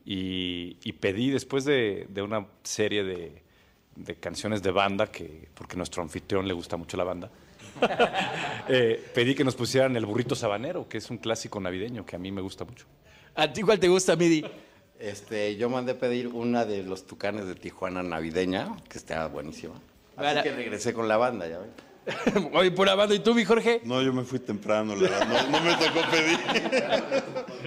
[0.04, 3.42] y, y pedí después de, de una serie de,
[3.96, 7.30] de canciones de banda, que, porque a nuestro anfitrión le gusta mucho la banda,
[8.68, 12.18] eh, pedí que nos pusieran el burrito sabanero, que es un clásico navideño que a
[12.18, 12.86] mí me gusta mucho.
[13.34, 14.44] ¿A ti cuál te gusta, Midi?
[14.98, 19.74] Este, yo mandé pedir una de los tucanes de Tijuana navideña, que está buenísima.
[19.74, 19.82] Así
[20.16, 21.70] Para- que regresé con la banda, ya ven.
[22.54, 23.14] Oye, pura banda.
[23.14, 23.80] ¿Y tú, mi Jorge?
[23.84, 25.46] No, yo me fui temprano, la verdad.
[25.50, 26.38] No, no me tocó pedir.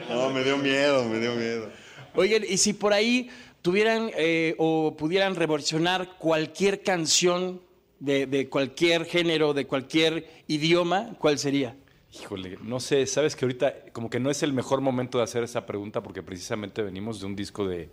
[0.09, 1.69] No, me dio miedo, me dio miedo.
[2.15, 3.29] Oigan, y si por ahí
[3.61, 7.61] tuvieran eh, o pudieran reversionar cualquier canción
[7.99, 11.75] de, de cualquier género, de cualquier idioma, ¿cuál sería?
[12.13, 15.43] Híjole, no sé, sabes que ahorita como que no es el mejor momento de hacer
[15.43, 17.89] esa pregunta porque precisamente venimos de un disco de,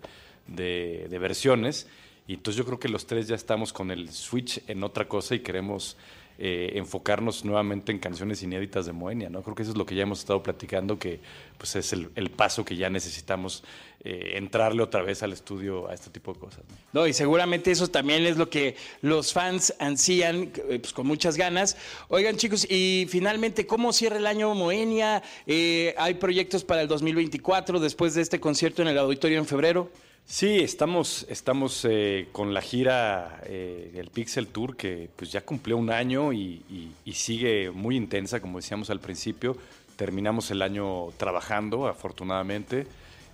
[0.48, 1.86] de- de versiones
[2.26, 5.36] y entonces yo creo que los tres ya estamos con el switch en otra cosa
[5.36, 5.96] y queremos
[6.38, 9.42] eh, enfocarnos nuevamente en canciones inéditas de Moenia, ¿no?
[9.42, 11.20] Creo que eso es lo que ya hemos estado platicando, que
[11.58, 13.64] pues es el, paso que ya necesitamos
[14.04, 16.60] eh, entrarle otra vez al estudio a este tipo de cosas.
[16.68, 17.00] ¿no?
[17.00, 21.36] No, y seguramente eso también es lo que los fans ansían eh, pues, con muchas
[21.36, 21.76] ganas.
[22.08, 25.22] Oigan, chicos, y finalmente, ¿cómo cierra el año Moenia?
[25.46, 29.90] Eh, ¿Hay proyectos para el 2024 después de este concierto en el auditorio en febrero?
[30.30, 35.78] Sí, estamos, estamos eh, con la gira, eh, el Pixel Tour, que pues ya cumplió
[35.78, 36.62] un año y,
[37.14, 39.56] sigue muy intensa, como decíamos al principio.
[39.96, 42.86] Terminamos el año trabajando, afortunadamente.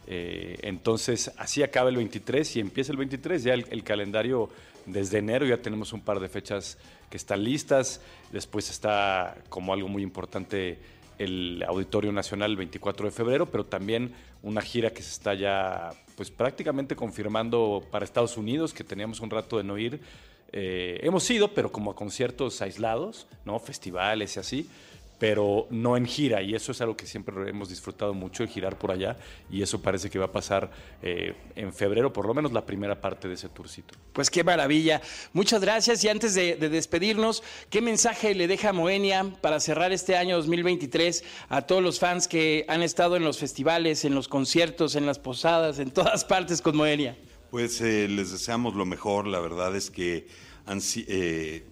[0.06, 3.42] Eh, entonces, así acaba el 23 y empieza el 23.
[3.42, 4.48] Ya el calendario
[4.86, 6.78] desde enero ya tenemos un par de fechas
[7.10, 8.00] que están listas.
[8.32, 10.78] Después está como algo muy importante
[11.18, 15.90] el Auditorio Nacional el 24 de febrero, pero también una gira que se está ya
[16.16, 20.00] pues prácticamente confirmando para Estados Unidos, que teníamos un rato de no ir.
[20.52, 23.58] Eh, hemos ido, pero como a conciertos aislados, ¿no?
[23.58, 24.70] Festivales y así,
[25.18, 28.78] pero no en gira, y eso es algo que siempre hemos disfrutado mucho, el girar
[28.78, 29.16] por allá,
[29.50, 30.70] y eso parece que va a pasar
[31.02, 33.94] eh, en febrero, por lo menos la primera parte de ese tourcito.
[34.12, 35.00] Pues qué maravilla.
[35.32, 36.02] Muchas gracias.
[36.04, 41.24] Y antes de, de despedirnos, ¿qué mensaje le deja Moenia para cerrar este año 2023
[41.48, 45.18] a todos los fans que han estado en los festivales, en los conciertos, en las
[45.18, 47.16] posadas, en todas partes con Moenia?
[47.50, 49.26] Pues eh, les deseamos lo mejor.
[49.26, 50.26] La verdad es que
[50.66, 51.64] han eh,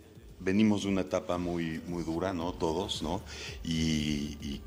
[0.43, 2.53] venimos de una etapa muy, muy dura, ¿no?
[2.53, 3.23] Todos, ¿no?
[3.65, 4.61] Y, y,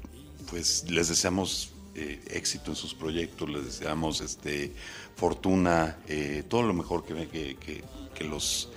[0.50, 4.72] pues les deseamos eh, éxito en sus proyectos, les deseamos este,
[5.16, 7.84] fortuna, eh, todo lo mejor que, que, que-
[8.16, 8.70] que los,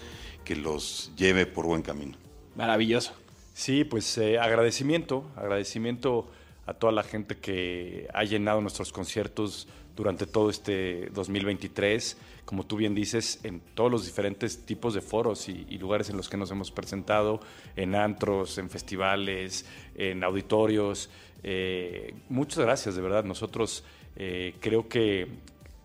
[0.44, 2.16] que los lleve por buen camino.
[2.56, 3.12] Maravilloso.
[3.54, 6.28] Sí, pues eh, agradecimiento, agradecimiento
[6.66, 9.68] a toda la gente que ha llenado nuestros conciertos
[9.98, 15.48] durante todo este 2023, como tú bien dices, en todos los diferentes tipos de foros
[15.48, 17.40] y, lugares en los que nos hemos presentado,
[17.74, 21.10] en antros, en festivales, en auditorios.
[21.42, 23.24] Eh, muchas gracias, de verdad.
[23.24, 23.82] Nosotros
[24.14, 25.26] eh, creo que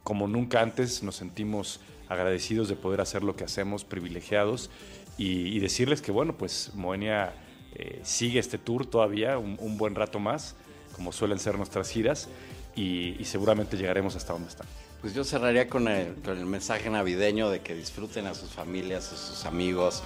[0.04, 4.70] como nunca antes nos sentimos agradecidos de poder hacer lo que hacemos, privilegiados,
[5.18, 7.34] y, decirles que, bueno, pues Moenia
[7.74, 10.56] eh, sigue este tour todavía un buen rato más,
[10.94, 12.30] como suelen ser nuestras giras,
[12.76, 14.68] y, y seguramente llegaremos hasta donde están.
[15.02, 19.12] Pues yo cerraría con el, con el mensaje navideño de que disfruten a sus familias,
[19.12, 20.02] a sus amigos,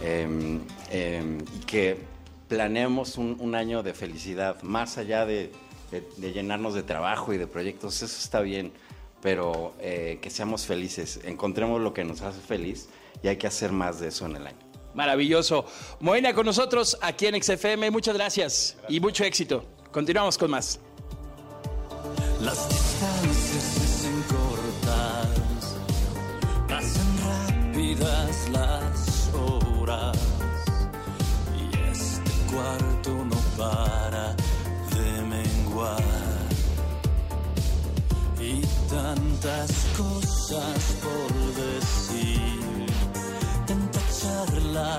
[0.00, 0.60] eh,
[0.90, 1.98] eh, y que
[2.48, 5.50] planeemos un, un año de felicidad, más allá de,
[5.90, 8.72] de, de llenarnos de trabajo y de proyectos, eso está bien,
[9.22, 12.88] pero eh, que seamos felices, encontremos lo que nos hace feliz
[13.22, 14.58] y hay que hacer más de eso en el año.
[14.92, 15.64] Maravilloso.
[16.00, 17.90] Moena con nosotros aquí en XFM.
[17.90, 19.64] Muchas gracias y mucho éxito.
[19.90, 20.78] Continuamos con más.
[22.40, 25.76] Las distancias se hacen cortas,
[26.68, 30.18] pasan rápidas las horas
[31.56, 34.34] y este cuarto no para
[34.94, 36.02] de menguar.
[38.40, 38.60] Y
[38.90, 42.86] tantas cosas por decir,
[43.66, 44.98] tanta charla